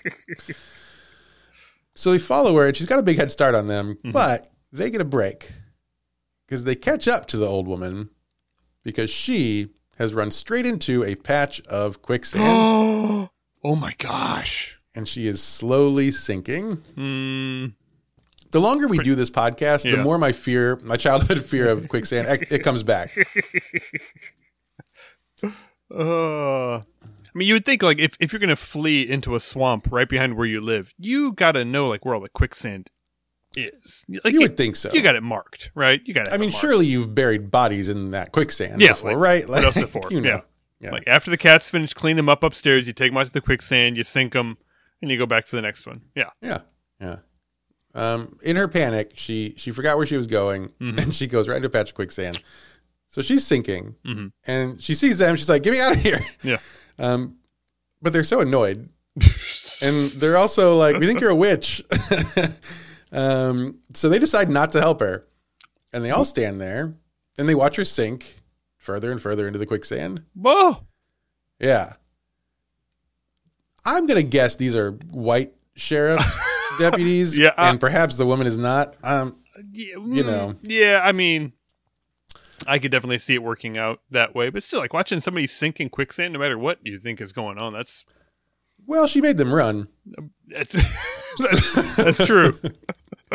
[1.95, 4.13] so they follow her, and she's got a big head start on them, Mm-hmm.
[4.13, 5.51] but they get a break
[6.47, 8.11] because they catch up to the old woman
[8.85, 12.43] because she has run straight into a patch of quicksand,
[13.65, 14.79] oh my gosh.
[14.95, 16.77] and she is slowly sinking.
[16.97, 17.75] Mm,
[18.51, 19.97] The longer we do this podcast, Yeah.
[19.97, 23.15] the more my fear, my childhood fear of quicksand, it, comes back.
[25.95, 26.81] uh,
[27.35, 30.09] I mean, you would think like if, if you're gonna flee into a swamp right
[30.09, 32.91] behind where you live, you gotta know like where all the quicksand
[33.57, 34.05] is.
[34.25, 34.93] Like You would think so.
[34.93, 36.01] You got it marked, right?
[36.05, 36.33] You got it.
[36.33, 39.49] I mean, surely you've buried bodies in that quicksand Yeah, before, like, right?
[39.49, 40.03] what else before?
[40.11, 40.29] You know.
[40.29, 40.41] Yeah.
[40.81, 40.91] Yeah.
[40.91, 43.41] Like after the cats finish cleaning them up upstairs, you take them out to the
[43.41, 44.59] quicksand, you sink them,
[45.01, 46.01] and you go back for the next one.
[46.17, 46.31] Yeah.
[46.41, 46.61] Yeah.
[47.01, 47.19] Yeah.
[47.95, 50.99] Um, in her panic, she she forgot where she was going, Mm-hmm.
[50.99, 52.43] and she goes right into a patch of quicksand.
[53.11, 54.33] So she's sinking, Mhm.
[54.47, 55.37] and she sees them.
[55.37, 56.57] She's like, "Get me out of here!" Yeah.
[56.99, 57.37] Um,
[58.01, 61.83] but they're so annoyed, and they're also like, "We think you're a witch."
[63.13, 65.27] um, so they decide not to help her,
[65.93, 66.95] and they all stand there
[67.39, 68.41] and they watch her sink
[68.77, 70.23] further and further into the quicksand.
[70.35, 70.85] Whoa.
[71.59, 71.95] Yeah.
[73.85, 76.39] I'm gonna guess these are white sheriff's
[76.79, 77.37] deputies.
[77.37, 78.95] Yeah, and perhaps the woman is not.
[79.03, 79.39] Um,
[79.73, 80.55] Yeah, You know.
[80.63, 81.53] Yeah, I mean,
[82.67, 85.81] I could definitely see it working out that way, but still, like watching somebody sink
[85.81, 88.05] in quicksand, no matter what you think is going on, that's
[88.87, 89.89] well, she made them run.
[90.47, 90.73] that's
[91.39, 92.59] that's, that's true.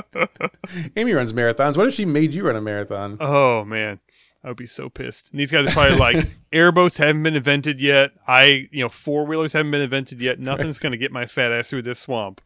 [0.96, 1.78] Amy runs marathons.
[1.78, 3.18] What if she made you run a marathon?
[3.20, 4.00] Oh man,
[4.44, 5.32] I would be so pissed.
[5.32, 6.18] And these guys are probably like,
[6.52, 8.12] airboats haven't been invented yet.
[8.28, 10.40] I, you know, four wheelers haven't been invented yet.
[10.40, 12.42] Nothing's gonna get my fat ass through this swamp.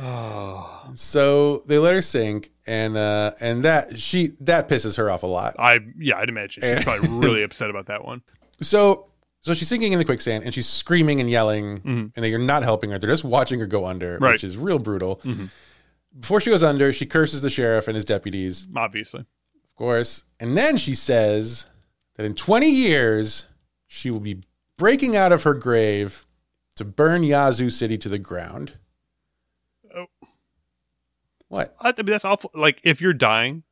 [0.00, 5.22] Oh, So they let her sink, and uh, and that she that pisses her off
[5.22, 5.54] a lot.
[5.58, 8.22] I yeah, I'd imagine she's probably really upset about that one.
[8.60, 9.08] So
[9.40, 12.90] so she's sinking in the quicksand, and she's screaming and yelling, and they're not helping
[12.90, 12.98] her.
[12.98, 14.32] They're just watching her go under, Right.
[14.32, 15.20] which is real brutal.
[16.18, 18.66] Before she goes under, she curses the sheriff and his deputies.
[18.76, 20.24] Obviously, of course.
[20.38, 21.66] And then she says
[22.16, 23.46] that in 20 years,
[23.86, 24.42] she will be
[24.76, 26.26] breaking out of her grave
[26.76, 28.74] to burn Yazoo City to the ground.
[31.52, 31.76] What?
[31.80, 32.50] I, I mean, that's awful.
[32.54, 33.62] Like if you're dying,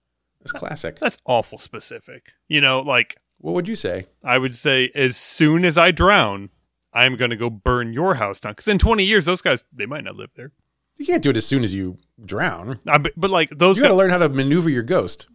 [0.40, 0.98] That's classic.
[0.98, 2.32] that's awful specific.
[2.46, 4.04] You know, like What would you say?
[4.22, 6.50] I would say, as soon as I drown,
[6.92, 8.52] I'm going to go burn your house down.
[8.52, 10.52] Because in 20 years, those guys, they might not live there.
[10.96, 12.80] You can't do it as soon as you drown.
[12.86, 15.26] Uh, but, but like those You got to learn how to maneuver your ghost.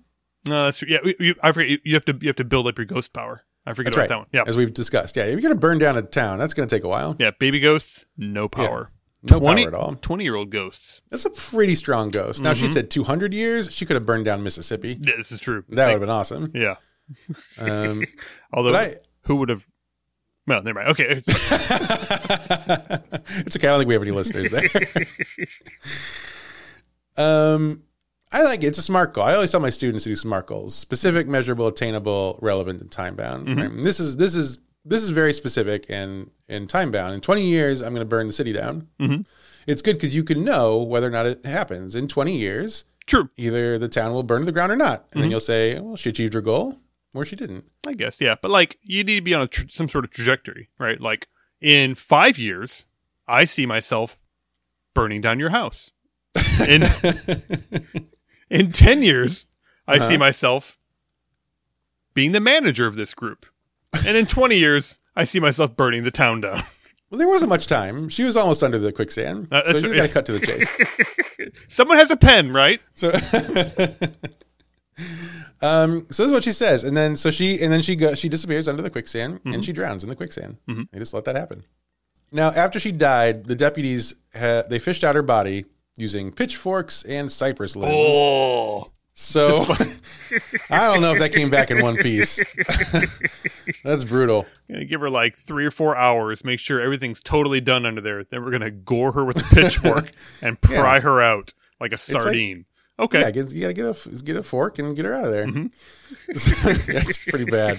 [0.48, 0.88] no, that's true.
[0.90, 1.80] Yeah, you, I forget.
[1.84, 3.42] You, have to you have to build up your ghost power.
[3.66, 4.10] I forget That's about right.
[4.10, 4.46] that one.
[4.46, 4.50] Yeah.
[4.50, 5.16] As we've discussed.
[5.16, 7.16] Yeah, if you're going to burn down a town, that's going to take a while.
[7.18, 7.32] Yeah.
[7.40, 8.92] Baby ghosts, no power.
[9.30, 9.96] No power at all.
[9.96, 11.02] 20 year old ghosts.
[11.10, 12.42] That's a pretty strong ghost.
[12.42, 12.66] Now, Mm-hmm.
[12.66, 14.98] she'd said 200 years, she could have burned down Mississippi.
[15.02, 15.64] Yeah, this is true.
[15.70, 16.52] That would have been awesome.
[16.54, 16.76] Yeah.
[17.60, 18.04] Um,
[18.54, 19.66] Although, I, who would have.
[20.48, 20.90] Well, never mind.
[20.92, 21.22] Okay.
[21.28, 21.40] it's
[23.56, 23.68] okay.
[23.68, 24.70] I don't think we have any listeners there.
[27.18, 27.84] um,
[28.32, 28.68] I like it.
[28.68, 29.24] It's a smart goal.
[29.24, 33.16] I always tell my students to do smart goals: specific, measurable, attainable, relevant, and time
[33.16, 33.48] bound.
[33.48, 33.60] Mm-hmm.
[33.60, 33.72] Right?
[33.72, 37.14] And This is this is this is very specific and and time bound.
[37.16, 38.88] In 20 years, I'm going to burn the city down.
[39.00, 39.26] Mhm.
[39.68, 41.96] It's good because you can know whether or not it happens.
[41.96, 43.30] In 20 years, True.
[43.38, 45.22] either the town will burn to the ground or not, and Mm-hmm.
[45.22, 46.80] then you'll say, "Well, she achieved her goal,
[47.14, 48.36] or she didn't." I guess, yeah.
[48.42, 51.00] But like, you need to be on a tr- some sort of trajectory, right?
[51.02, 51.28] Like,
[51.62, 52.86] in five years,
[53.28, 54.20] I see myself
[54.94, 55.92] burning down your house.
[56.68, 56.84] In
[58.50, 59.48] in ten years,
[59.88, 60.18] I see Uh-huh.
[60.18, 60.78] myself
[62.14, 63.46] being the manager of this group,
[64.06, 66.62] and in twenty years, I see myself burning the town down.
[67.10, 68.10] Well, there wasn't much time.
[68.10, 69.98] She was almost under the quicksand, Uh, so you right.
[69.98, 71.50] got to cut to the chase.
[71.68, 72.82] Someone has a pen, right?
[72.96, 73.10] So,
[75.62, 78.20] um, so this is what she says, and then so she and then she goes,
[78.20, 80.58] she disappears under the quicksand, and she drowns in the quicksand.
[80.68, 80.88] Mhm.
[80.92, 81.64] They just let that happen.
[82.32, 85.66] Now, after she died, the deputies ha- they fished out her body
[85.98, 87.94] using pitchforks and cypress limbs.
[87.96, 89.48] Oh, So
[90.70, 92.36] I don't know if that came back in one piece.
[93.84, 94.46] That's brutal.
[94.70, 98.24] gonna give her like three or four hours, make sure everything's totally done under there.
[98.26, 102.00] Then we're gonna gore her with a pitchfork and pry her out like a like-
[102.00, 102.66] sardine.
[103.00, 105.32] okay, Yeah, get, you gotta get a get a fork and get her out of
[105.32, 105.48] there.
[105.48, 106.92] Mm-hmm.
[106.92, 107.78] That's pretty bad.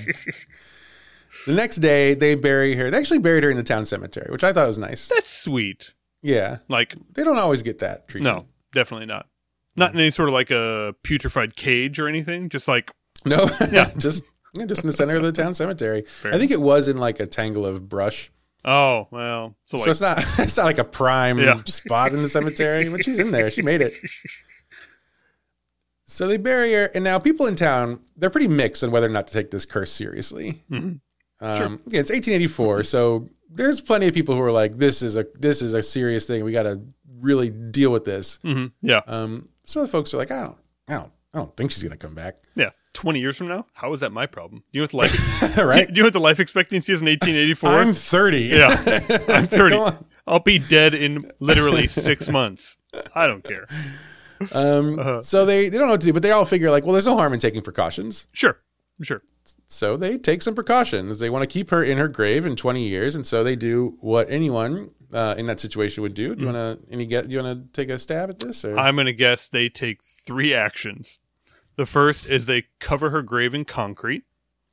[1.47, 2.91] The next day, they bury her.
[2.91, 5.09] They actually buried her in the town cemetery, which I thought was nice.
[5.09, 5.93] that's sweet.
[6.23, 8.37] Yeah, Like, they don't always get that treatment.
[8.37, 9.29] no, definitely not.
[9.77, 12.49] Not in any sort of like a putrefied cage or anything.
[12.49, 12.91] Just like
[13.25, 13.91] no, Yeah.
[13.97, 16.03] just yeah, just in the center of the town cemetery.
[16.03, 16.35] Fair.
[16.35, 18.31] I think it was in like a tangle of brush,
[18.65, 21.63] oh well, so so it's not it's not like a prime Yeah.
[21.65, 23.51] spot in the cemetery, but she's in there.
[23.51, 23.93] She made it.
[26.09, 29.11] So they bury her, and now people in town they're pretty mixed on whether or
[29.11, 30.63] not to take this curse seriously.
[30.71, 31.01] Mhm.
[31.41, 35.27] Um, yeah, it's 1884, so there's plenty of people who are like, "This is a
[35.39, 36.45] this is a serious thing.
[36.45, 36.81] We got to
[37.21, 40.57] really deal with this." mhm, yeah, Um, some of the folks are like, "I don't,
[40.89, 42.71] I don't, I don't think she's gonna come back." yeah.
[42.95, 44.63] Twenty years from now, how is that my problem?
[44.73, 45.59] Do you know what the life?
[45.59, 45.87] right?
[45.87, 47.69] Do you know what the life expectancy is in 1884?
[47.69, 48.39] I'm 30.
[48.39, 48.69] Yeah,
[49.29, 49.99] I'm 30.
[50.27, 52.79] I'll be dead in literally six months.
[53.15, 53.67] I don't care.
[54.53, 55.21] Um, Uh-huh.
[55.21, 57.05] So they they don't know what to do, but they all figure like, well, there's
[57.05, 58.27] no harm in taking precautions.
[58.33, 58.59] Sure,
[59.03, 59.23] sure.
[59.67, 61.19] So they take some precautions.
[61.19, 63.99] They want to keep her in her grave in 20 years, and so they do
[64.01, 66.35] what anyone uh, in that situation would do.
[66.35, 67.29] Do you want to any get?
[67.29, 68.65] Do you want to take a stab at this?
[68.65, 68.79] Or?
[68.79, 71.19] I'm gonna guess they take three actions.
[71.77, 74.25] The first is they cover her grave in concrete.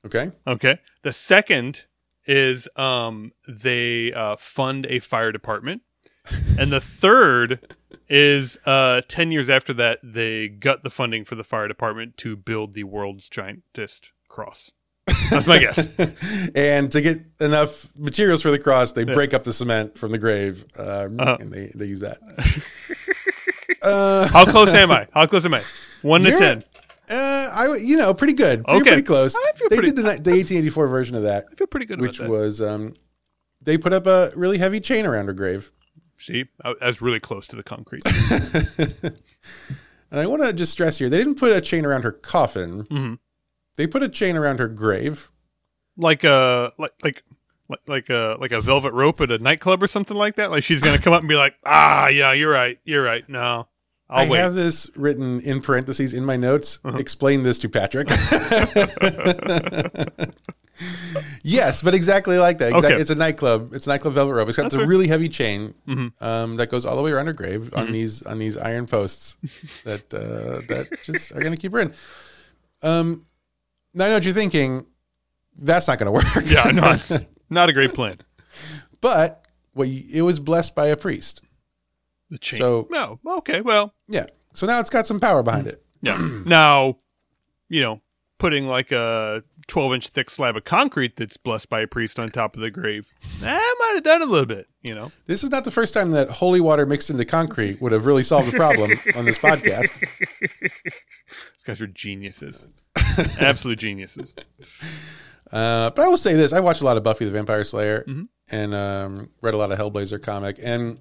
[0.06, 0.32] okay.
[0.48, 0.80] Okay.
[1.02, 1.86] The second
[2.26, 5.82] is um, they uh, fund a fire department,
[6.60, 7.60] and the third
[8.10, 12.36] is uh, ten years after that they gut the funding for the fire department to
[12.36, 14.72] build the world's giantest cross.
[15.30, 15.90] That's my guess.
[16.56, 20.18] and to get enough materials for the cross, they break up the cement from the
[20.18, 21.38] grave, um, Uh-huh.
[21.40, 22.18] and they, they use that.
[23.82, 25.08] uh, How close am I?
[25.14, 25.62] How close am I?
[26.02, 26.64] One to ten.
[27.10, 28.64] uh, I you know pretty good.
[28.68, 28.90] You're Okay.
[28.92, 29.34] pretty close.
[29.70, 32.62] They pretty- did the, the 1884 version of that, I feel pretty good which was
[32.62, 32.94] um,
[33.62, 35.72] they put up a really heavy chain around her grave.
[36.18, 38.04] See, I, I was really close to the concrete.
[40.12, 42.84] And I want to just stress here, they didn't put a chain around her coffin.
[42.84, 43.18] Mhm.
[43.76, 45.30] They put a chain around her grave.
[45.98, 47.24] like a like like
[47.70, 50.52] like like a like a velvet rope at a nightclub or something like that.
[50.52, 53.28] Like she's gonna come up and be like, ah, yeah, you're right, you're right.
[53.30, 53.68] No,
[54.10, 54.38] I'll I wait.
[54.40, 56.80] have this written in parentheses in my notes.
[56.84, 56.98] Uh-huh.
[56.98, 58.10] Explain this to Patrick.
[61.44, 62.70] yes, but exactly like that.
[62.70, 62.94] Exactly.
[62.94, 63.02] Okay.
[63.02, 63.74] It's a nightclub.
[63.74, 64.48] It's a nightclub velvet rope.
[64.50, 64.88] It's got That's a fair.
[64.88, 66.12] really heavy chain Mhm.
[66.22, 67.94] um, that goes all the way around her grave on Mm-hmm.
[67.94, 69.36] these on these iron posts
[69.84, 71.94] that uh, that just are going to keep her in.
[72.82, 73.26] Um,
[73.96, 74.86] I know what you're thinking.
[75.56, 76.46] That's not going to work.
[76.46, 77.12] yeah, no, it's
[77.50, 78.16] not a great plan.
[79.02, 81.42] but what you, it was blessed by a priest.
[82.30, 82.60] The chain.
[82.60, 84.26] So- no, okay, well, Yeah.
[84.56, 85.72] So now it's got some power behind mm.
[85.72, 85.84] it.
[86.02, 86.42] yeah.
[86.46, 86.98] now,
[87.70, 88.02] you know,
[88.44, 92.28] putting like a 12 inch thick slab of concrete that's blessed by a priest on
[92.28, 94.68] top of the grave, that might have done a little bit.
[94.82, 97.94] You know, This is not the first time that holy water mixed into concrete would
[97.94, 99.98] have really solved the problem on this podcast.
[100.60, 102.70] these guys are geniuses,
[103.40, 104.36] absolute geniuses.
[105.52, 108.04] Uh, but I will say this: I watched a lot of Buffy the Vampire Slayer
[108.06, 108.28] Mhm.
[108.52, 111.00] and um, read a lot of Hellblazer comic, and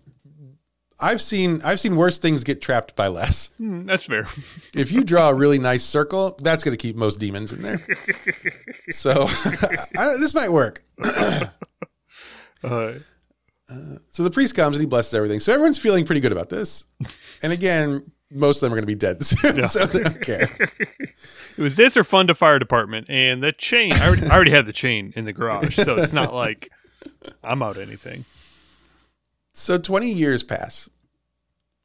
[1.02, 3.50] I've seen I've seen worse things get trapped by less.
[3.60, 4.26] Mm, that's fair.
[4.74, 7.80] If you draw a really nice circle, that's going to keep most demons in there.
[8.92, 9.10] So
[9.98, 10.84] I, this might work.
[12.64, 12.92] Uh,
[14.10, 15.40] So the priest comes and he blesses everything.
[15.40, 16.84] So everyone's feeling pretty good about this.
[17.42, 20.48] And again, most of them are going to be dead soon, so they don't care.
[21.58, 23.92] it was this or fund a fire department, and the chain.
[23.94, 26.70] I already, I already had the chain in the garage, so it's not like
[27.42, 28.24] I'm out anything.
[29.52, 30.88] So 20 years pass.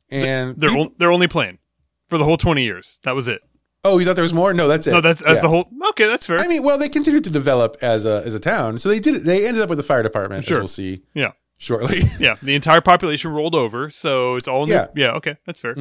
[0.09, 1.59] And Their people- their only playing
[2.07, 2.99] for the whole 20 years.
[3.03, 3.41] That was it.
[3.83, 4.53] oh, you thought there was more?
[4.53, 4.91] No, that's it.
[4.91, 5.41] No, that's that's Yeah.
[5.43, 5.69] the whole.
[5.89, 6.37] Okay, that's fair.
[6.39, 8.77] I mean, well, they continued to develop as a as a town.
[8.79, 9.23] So they did.
[9.23, 10.57] They ended up with the fire department, Sure.
[10.57, 12.01] as we'll see yeah, shortly.
[12.19, 12.35] yeah.
[12.41, 14.65] The entire population rolled over, so it's all.
[14.65, 14.87] New, Yeah.
[14.95, 15.11] yeah.
[15.13, 15.75] Okay, that's fair.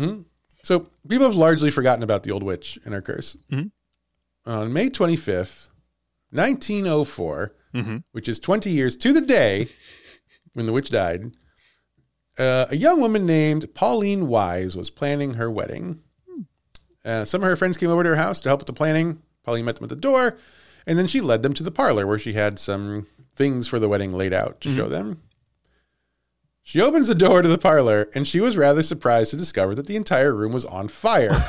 [0.63, 3.37] So people have largely forgotten about the old witch and her curse.
[3.53, 3.71] Mhm.
[4.45, 5.71] On May 25th,
[6.31, 9.69] 1904, hmm which is 20 years to the day
[10.55, 11.33] when the witch died,
[12.39, 16.01] uh, a young woman named Pauline Wise was planning her wedding.
[17.05, 19.23] Uh, some of her friends came over to her house to help with the planning.
[19.45, 20.37] Pauline met them at the door,
[20.87, 23.07] and then she led them to the parlor where she had some
[23.37, 25.23] things for the wedding laid out to show them.
[26.65, 29.87] She opens the door to the parlor, and she was rather surprised to discover that
[29.87, 31.31] the entire room was on fire.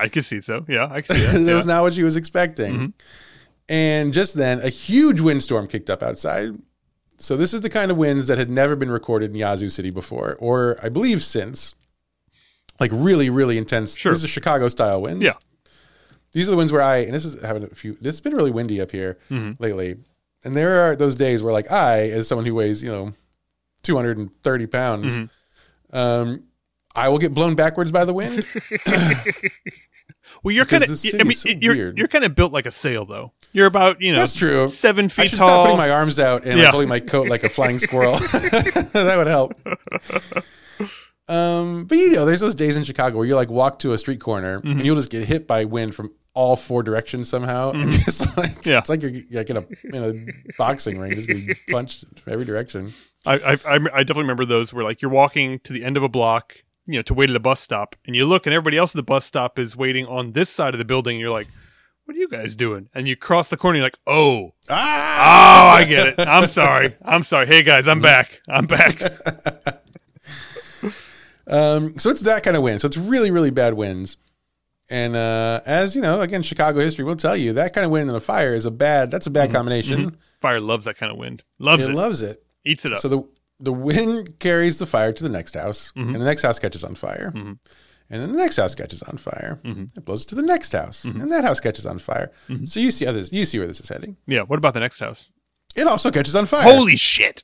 [0.00, 0.64] I can see so.
[0.66, 1.32] Yeah, I can see that.
[1.32, 1.54] that yeah.
[1.54, 2.94] was not what she was expecting.
[3.68, 6.56] And just then, a huge windstorm kicked up outside.
[7.20, 9.90] So this is the kind of winds that had never been recorded in Yazoo City
[9.90, 11.74] before, or I believe since.
[12.80, 13.94] Like really, really intense.
[13.96, 14.12] Sure.
[14.12, 15.22] This is Chicago style winds.
[15.22, 15.34] Yeah.
[16.32, 17.98] These are the winds where I and this is having a few.
[18.00, 19.62] This has been really windy up here Mm-hmm.
[19.62, 19.96] lately,
[20.44, 23.12] and there are those days where, like, I, as someone who weighs, you know,
[23.82, 25.96] two hundred and thirty pounds, Mm-hmm.
[25.96, 26.40] um,
[26.96, 28.46] I will get blown backwards by the wind.
[30.42, 30.90] Well, you're kind of.
[31.18, 31.98] I mean, so you're weird.
[31.98, 33.32] you're kind of built like a sail, though.
[33.52, 34.68] You're about you know That's true.
[34.68, 35.48] seven feet I should tall.
[35.48, 36.70] stop putting my arms out and like, Yeah.
[36.70, 38.16] pulling my coat like a flying squirrel.
[38.18, 39.54] that would help.
[41.28, 43.98] Um, but you know, there's those days in Chicago where you like walk to a
[43.98, 44.70] street corner Mm-hmm.
[44.78, 48.50] and you'll just get hit by wind from all four directions somehow, and it's like
[48.62, 48.68] Mm-hmm.
[48.68, 48.78] Yeah.
[48.78, 52.92] it's like you're like in a in a boxing ring, just getting punched every direction.
[53.24, 56.02] I, I I I definitely remember those where like you're walking to the end of
[56.02, 56.56] a block,
[56.86, 58.96] you know, to wait at a bus stop, and you look, and everybody else at
[58.96, 61.16] the bus stop is waiting on this side of the building.
[61.16, 61.48] And you're like,
[62.04, 65.72] "What are you guys doing?" And you cross the corner, you're like, "Oh, Ah!
[65.72, 66.14] oh, I get it.
[66.26, 66.96] I'm sorry.
[67.02, 67.46] I'm sorry.
[67.46, 68.40] Hey guys, I'm back.
[68.48, 69.00] I'm back."
[71.46, 72.80] Um, so it's that kind of wind.
[72.80, 74.16] So it's really, really bad winds.
[74.88, 78.08] And uh, as you know, again, Chicago history will tell you that kind of wind
[78.08, 79.10] in a fire is a bad.
[79.10, 80.16] That's a bad combination.
[80.40, 81.42] Fire loves that kind of wind.
[81.58, 81.94] Loves It it.
[81.96, 82.44] loves it.
[82.64, 83.00] Eats it up.
[83.00, 83.28] So the
[83.60, 86.12] the wind carries the fire to the next house, Mm-hmm.
[86.14, 87.58] and the next house catches on fire, and
[88.08, 89.60] then the next house catches on fire.
[89.64, 91.20] It blows to the next house, Mm-hmm.
[91.20, 92.32] and that house catches on fire.
[92.64, 94.16] So you see how this, you see where this is heading.
[94.26, 94.42] yeah.
[94.42, 95.30] What about the next house?
[95.76, 96.62] It also catches on fire.
[96.64, 97.42] Holy shit!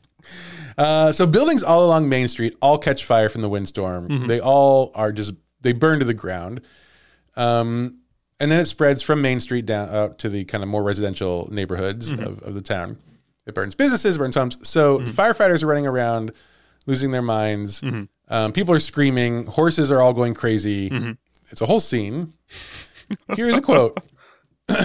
[0.79, 4.09] Uh, so buildings all along Main Street all catch fire from the windstorm.
[4.09, 4.27] Mm-hmm.
[4.27, 6.63] They all are just they burn to the ground.
[7.37, 7.99] Um,
[8.41, 11.47] and then it spreads from Main Street down out to the kind of more residential
[11.53, 12.23] neighborhoods Mm-hmm.
[12.25, 12.97] of, of the town.
[13.47, 14.57] It burns businesses, it burns homes.
[14.69, 16.33] So firefighters are running around,
[16.87, 17.81] losing their minds.
[17.81, 18.05] Mm-hmm.
[18.33, 19.47] Um, people are screaming.
[19.47, 20.91] Horses are all going crazy.
[20.91, 21.13] Mm-hmm.
[21.51, 22.33] It's a whole scene.
[23.35, 23.99] Here's a quote.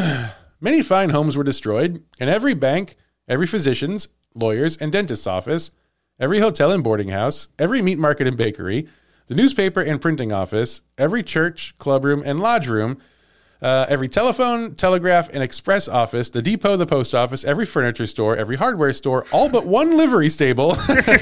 [0.60, 2.96] Many fine homes were destroyed, and every bank,
[3.28, 5.72] every physician's, lawyer's, and dentist's office,
[6.20, 8.88] every hotel and boarding house, every meat market and bakery,
[9.28, 12.98] the newspaper and printing office, every church, clubroom, and lodge room,
[13.62, 18.36] uh, every telephone, telegraph, and express office, the depot, the post office, every furniture store,
[18.38, 20.76] every hardware store, all but one livery stable,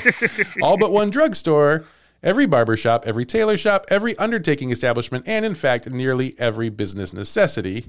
[0.61, 1.86] all but one drugstore,
[2.21, 7.13] every barber shop, every tailor shop, every undertaking establishment, and in fact, nearly every business
[7.13, 7.86] necessity.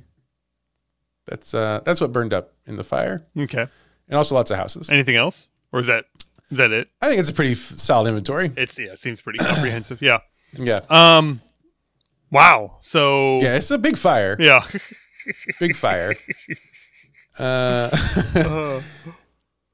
[1.26, 3.66] That's uh, that's what burned up in the fire, Okay.
[4.08, 4.88] and also lots of houses.
[4.90, 6.04] Anything else, or is that
[6.52, 6.88] is that it?
[7.02, 8.52] I think it's a pretty f- solid inventory.
[8.56, 8.92] It's yeah.
[8.92, 10.00] It seems pretty comprehensive.
[10.00, 10.18] Yeah.
[10.56, 11.40] Yeah, Um.
[12.30, 12.78] Wow.
[12.82, 14.36] So yeah, it's a big fire.
[14.38, 14.64] yeah.
[15.60, 16.14] big fire.
[17.38, 17.90] Uh,
[18.36, 18.80] Uh,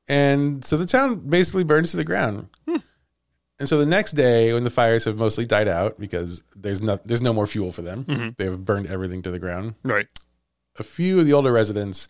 [0.08, 2.48] and so the town basically burns to the ground.
[3.58, 6.98] And so the next day, when the fires have mostly died out because there's no
[7.04, 9.74] there's no more fuel for them, they've burned everything to the ground.
[9.84, 10.06] right.
[10.78, 12.08] A few of the older residents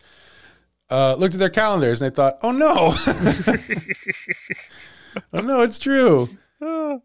[0.89, 2.93] uh, looked at their calendars and they thought, "Oh no,
[5.33, 6.29] oh no, it's true."
[6.61, 6.97] Uh,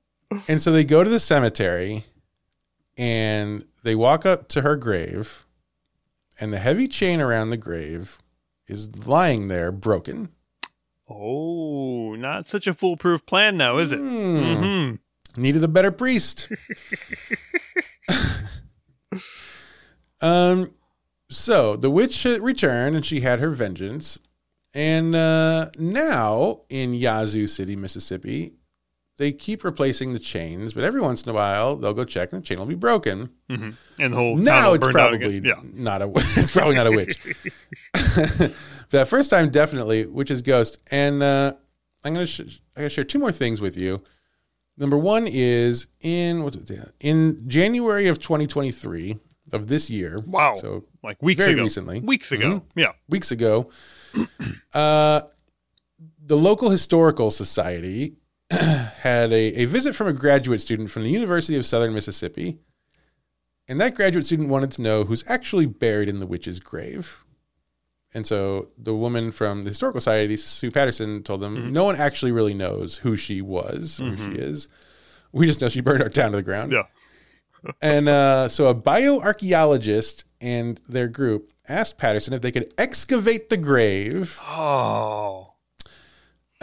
[0.49, 2.05] And so they go to the cemetery
[2.99, 5.47] and they walk up to her grave,
[6.39, 8.19] and the heavy chain around the grave
[8.67, 10.29] is lying there broken.
[11.09, 13.99] oh, not such a foolproof plan now, is it?
[13.99, 14.55] Hmm.
[14.55, 14.95] hmm
[15.41, 16.49] Needed a better priest.
[20.21, 20.75] um,
[21.31, 24.19] so the witch returned and she had her vengeance.
[24.75, 28.55] And uh, now in Yazoo City, Mississippi,
[29.19, 32.41] they keep replacing the chains, but every once in a while they'll go check and
[32.43, 33.29] the chain will be broken.
[33.51, 35.39] hmm And the whole now it's probably.
[35.41, 35.61] Yeah.
[35.75, 37.19] not a it's probably not a witch.
[38.91, 40.79] that first time definitely which is ghost.
[40.91, 41.55] And uh,
[42.05, 42.41] I'm gonna sh-
[42.77, 44.03] I'm gonna share two more things with you.
[44.77, 46.49] Number one is in
[47.01, 49.19] in January of 2023
[49.53, 50.21] of this year.
[50.27, 50.57] Wow.
[50.61, 51.63] So Like weeks Very ago.
[51.65, 52.01] recently.
[52.01, 52.63] Weeks ago.
[52.77, 52.93] Yeah.
[53.09, 53.71] weeks ago,
[54.75, 55.23] uh,
[56.25, 58.15] the local historical society
[58.51, 62.59] had a, a visit from a graduate student from the University of Southern Mississippi.
[63.67, 67.25] And that graduate student wanted to know who's actually buried in the witch's grave.
[68.15, 72.33] And so the woman from the historical society, Sue Patterson, told them no one actually
[72.33, 74.69] really knows who she was, or who she is.
[75.33, 76.73] We just know she burned our town to the ground.
[76.73, 76.85] Yeah.
[77.83, 83.57] And uh, so a bioarchaeologist and their group asked Patterson if they could excavate the
[83.57, 84.39] grave.
[84.43, 85.55] Oh.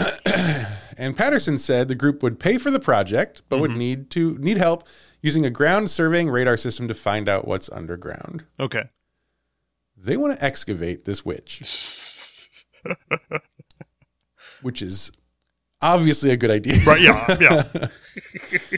[0.97, 4.57] And Patterson said the group would pay for the project, but would need to need
[4.57, 4.83] help
[5.21, 8.45] using a ground surveying radar system to find out what's underground.
[8.59, 8.83] Okay.
[9.97, 11.61] They want to excavate this witch,
[14.61, 15.11] which is
[15.81, 16.77] obviously a good idea.
[16.85, 17.01] right.
[17.01, 17.37] Yeah.
[17.39, 17.87] Yeah.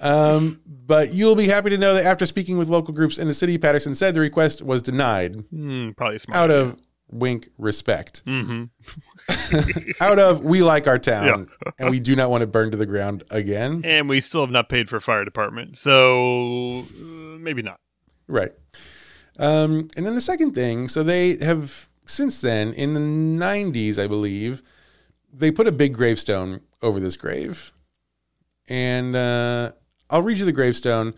[0.00, 3.32] Um, but you'll be happy to know that after speaking with local groups in the
[3.32, 6.36] city, Patterson said the request was denied Mm, probably smart.
[6.36, 6.76] out of
[7.10, 8.22] wink respect.
[8.26, 8.64] hmm
[10.00, 11.48] out of we like our town
[11.78, 13.82] and we do not want to burn to the ground again.
[13.84, 17.80] And we still have not paid for fire department, so uh, maybe not.
[18.26, 18.52] Right.
[19.38, 24.06] Um, and then the second thing, so they have since then in the 90s, I
[24.06, 24.62] believe,
[25.32, 27.72] they put a big gravestone over this grave.
[28.68, 29.72] And uh,
[30.14, 31.12] I'll read you the gravestone.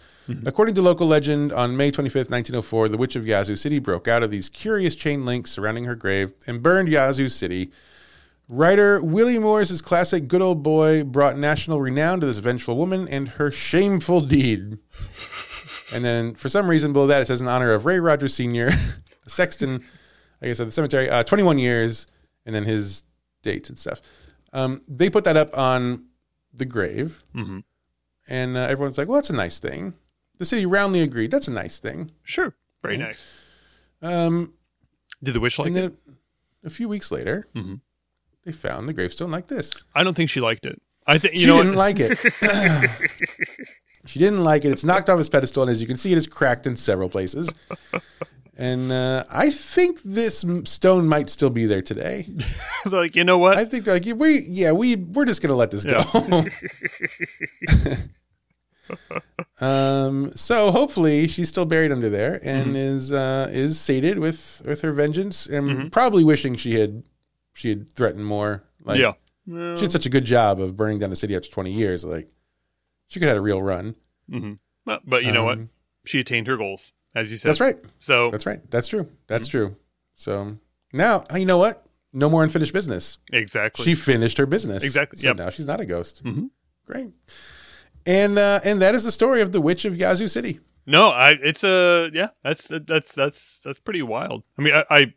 [0.47, 4.23] According to local legend, on May 25th, 1904, the Witch of Yazoo City broke out
[4.23, 7.71] of these curious chain links surrounding her grave and burned Yazoo City.
[8.49, 13.29] Writer Willie Morris's classic Good Old Boy brought national renown to this vengeful woman and
[13.29, 14.79] her shameful deed.
[15.93, 18.71] And then for some reason below that it says in honor of Ray Rogers Sr.,
[18.71, 19.85] the sexton,
[20.43, 22.09] I guess at the cemetery, uh, 21 years,
[22.45, 23.05] and then his
[23.43, 24.01] dates and stuff.
[24.53, 26.07] Um, they put that up on
[26.53, 27.61] the grave, hmm
[28.29, 29.95] and uh, everyone's like, well, that's a nice thing.
[30.39, 32.11] The city roundly agreed, that's a nice thing.
[32.23, 32.55] Sure.
[32.83, 33.29] Very nice.
[34.03, 34.53] Um,
[35.23, 35.81] Did the witch like and it?
[36.07, 36.17] then
[36.65, 37.81] a few weeks later, Mhm.
[38.45, 39.85] they found the gravestone like this.
[39.95, 40.81] I don't think she liked it.
[41.07, 42.19] I think you she didn't like it.
[44.07, 44.73] she didn't like it.
[44.73, 47.09] It's knocked off its pedestal, and as you can see, it is cracked in several
[47.09, 47.49] places.
[48.59, 52.27] And uh, I think this stone might still be there today.
[52.87, 53.59] like you know what?
[53.59, 56.03] I think like we, yeah, we we're just gonna let this go.
[59.61, 62.77] um, so hopefully she's still buried under there and Mm-hmm.
[62.77, 67.03] is uh, is sated with with her vengeance, and probably wishing she had
[67.53, 68.65] she had threatened more.
[68.85, 69.13] Like, yeah.
[69.75, 72.05] she did such a good job of burning down the city after 20 years.
[72.05, 72.29] Like,
[73.09, 73.97] she could have had a real run.
[74.31, 74.55] hmm
[74.85, 75.59] But, but you know what?
[75.59, 75.71] Um,
[76.05, 77.49] She attained her goals, as you said.
[77.49, 77.77] That's right.
[77.99, 78.61] So That's right.
[78.71, 79.09] That's true.
[79.27, 79.75] That's true.
[80.15, 80.59] So
[80.93, 81.85] now, you know what?
[82.13, 83.19] No more unfinished business.
[83.33, 83.85] exactly.
[83.85, 84.85] She finished her business.
[84.85, 85.19] Exactly.
[85.19, 85.37] So Yep.
[85.37, 86.23] now she's not a ghost.
[86.25, 86.51] Mhm.
[86.87, 87.13] Great.
[88.07, 90.61] And uh, and that is the story of the Witch of Yazoo City.
[90.87, 91.33] no, I.
[91.43, 92.29] It's a yeah.
[92.45, 94.45] That's that's that's that's pretty wild.
[94.59, 95.15] I mean, I I,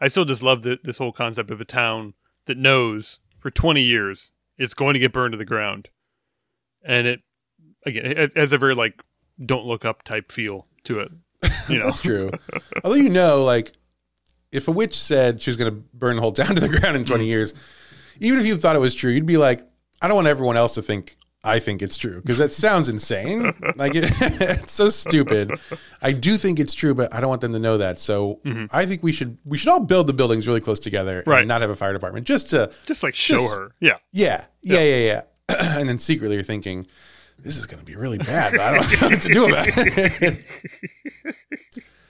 [0.00, 2.14] I still just love the, this whole concept of a town
[2.46, 5.88] that knows for twenty years it's going to get burned to the ground,
[6.82, 7.20] and it
[7.86, 9.02] again it has a very like
[9.42, 11.12] don't look up type feel to it.
[11.72, 11.86] You know.
[11.86, 12.30] That's true.
[12.84, 13.72] Although you know, like,
[14.52, 16.96] if a witch said she was going to burn the whole town to the ground
[16.96, 17.28] in 20 Mm.
[17.28, 17.54] years,
[18.20, 19.60] even if you thought it was true, you'd be like,
[20.00, 23.52] I don't want everyone else to think I think it's true because that sounds insane.
[23.76, 25.52] Like, it, it's so stupid.
[26.02, 27.98] I do think it's true, but I don't want them to know that.
[28.00, 28.40] So
[28.72, 31.46] I think we should we should all build the buildings really close together and Mm-hmm.
[31.48, 33.70] Not have a fire department just to just like show Just- her.
[33.80, 33.98] Yeah.
[34.12, 35.22] yeah yeah yeah yeah.
[35.78, 36.86] and then secretly you're thinking.
[37.46, 39.66] This is going to be really bad, but I don't know what to do about
[39.68, 40.44] it.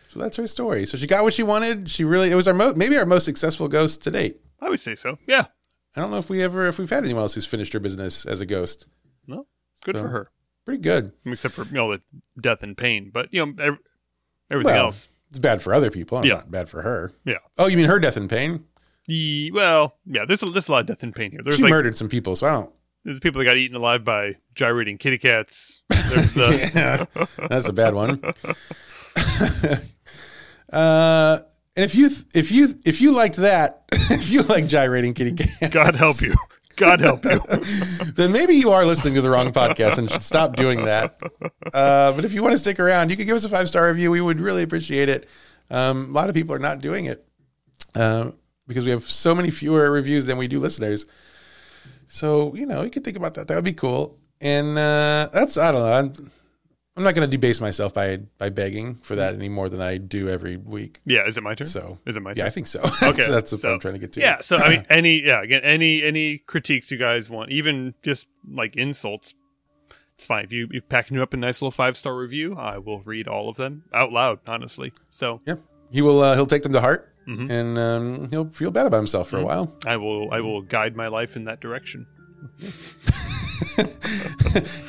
[0.08, 0.86] so that's her story.
[0.86, 1.90] So she got what she wanted.
[1.90, 4.40] She really, it was our most, maybe our most successful ghost to date.
[4.60, 5.18] I would say so.
[5.26, 5.44] Yeah.
[5.94, 8.24] I don't know if we ever, if we've had anyone else who's finished her business
[8.26, 8.86] as a ghost.
[9.26, 9.46] No.
[9.84, 10.30] Good So- for her.
[10.64, 11.12] Pretty good.
[11.24, 12.02] Except for you know the
[12.40, 13.78] death and pain, but you know ev-
[14.50, 15.08] everything Well, else.
[15.28, 16.18] It's bad for other people.
[16.18, 16.38] It's Yeah.
[16.38, 17.12] not bad for her.
[17.24, 17.36] Yeah.
[17.56, 18.64] Oh, you mean her death and pain?
[19.06, 20.24] The, well, yeah.
[20.24, 21.40] There's a, there's a lot of death and pain here.
[21.44, 22.72] There's she like murdered some people, so I don't.
[23.06, 25.82] There's people that got eaten alive by gyrating kitty cats.
[26.06, 27.06] The yeah,
[27.48, 28.22] that's a bad one.
[30.72, 31.38] uh,
[31.74, 35.74] and if you if you if you liked that, if you like gyrating kitty cats,
[35.74, 36.32] God help you.
[36.76, 37.40] God help you.
[38.14, 41.20] then maybe you are listening to the wrong podcast and should stop doing that.
[41.74, 43.88] Uh, but if you want to stick around, you can give us a five star
[43.88, 44.12] review.
[44.12, 45.28] We would really appreciate it.
[45.70, 47.26] Um, a lot of people are not doing it.
[47.96, 48.30] Uh,
[48.68, 51.06] because we have so many fewer reviews than we do listeners.
[52.08, 53.48] So you know, you could think about that.
[53.48, 54.18] That would be cool.
[54.40, 55.92] And uh, that's I don't know.
[55.92, 56.30] I'm,
[56.96, 59.98] I'm not going to debase myself by by begging for that any more than I
[59.98, 61.00] do every week.
[61.04, 61.66] Yeah, is it my turn?
[61.66, 62.38] So is it my turn?
[62.38, 62.80] yeah, I think so.
[62.84, 64.20] Okay, that's, that's what so- I'm trying to get to.
[64.20, 68.28] Yeah, so I mean, any yeah, again, any any critiques you guys want, even just
[68.50, 69.34] like insults,
[70.14, 70.44] it's fine.
[70.44, 73.28] If you you packing you up a nice little five star review, I will read
[73.28, 74.92] all of them out loud, honestly.
[75.10, 75.56] So yeah.
[75.90, 76.20] He will.
[76.20, 77.50] Uh, he'll take them to heart, Mhm.
[77.50, 79.74] and um, he'll feel bad about himself for a while.
[79.84, 82.06] I will I will guide my life in that direction.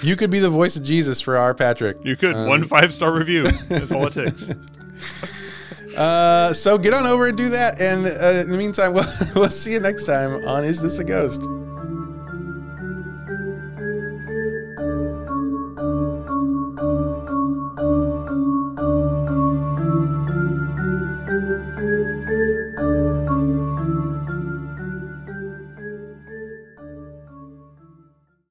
[0.02, 1.98] You could be the voice of Jesus for our Patrick.
[2.04, 3.44] You could Um, one five star review.
[3.44, 4.50] That's all it takes.
[5.98, 7.82] Uh, so get on over and do that.
[7.82, 11.04] And uh, in the meantime, we'll, we'll see you next time on Is This a
[11.04, 11.42] Ghost?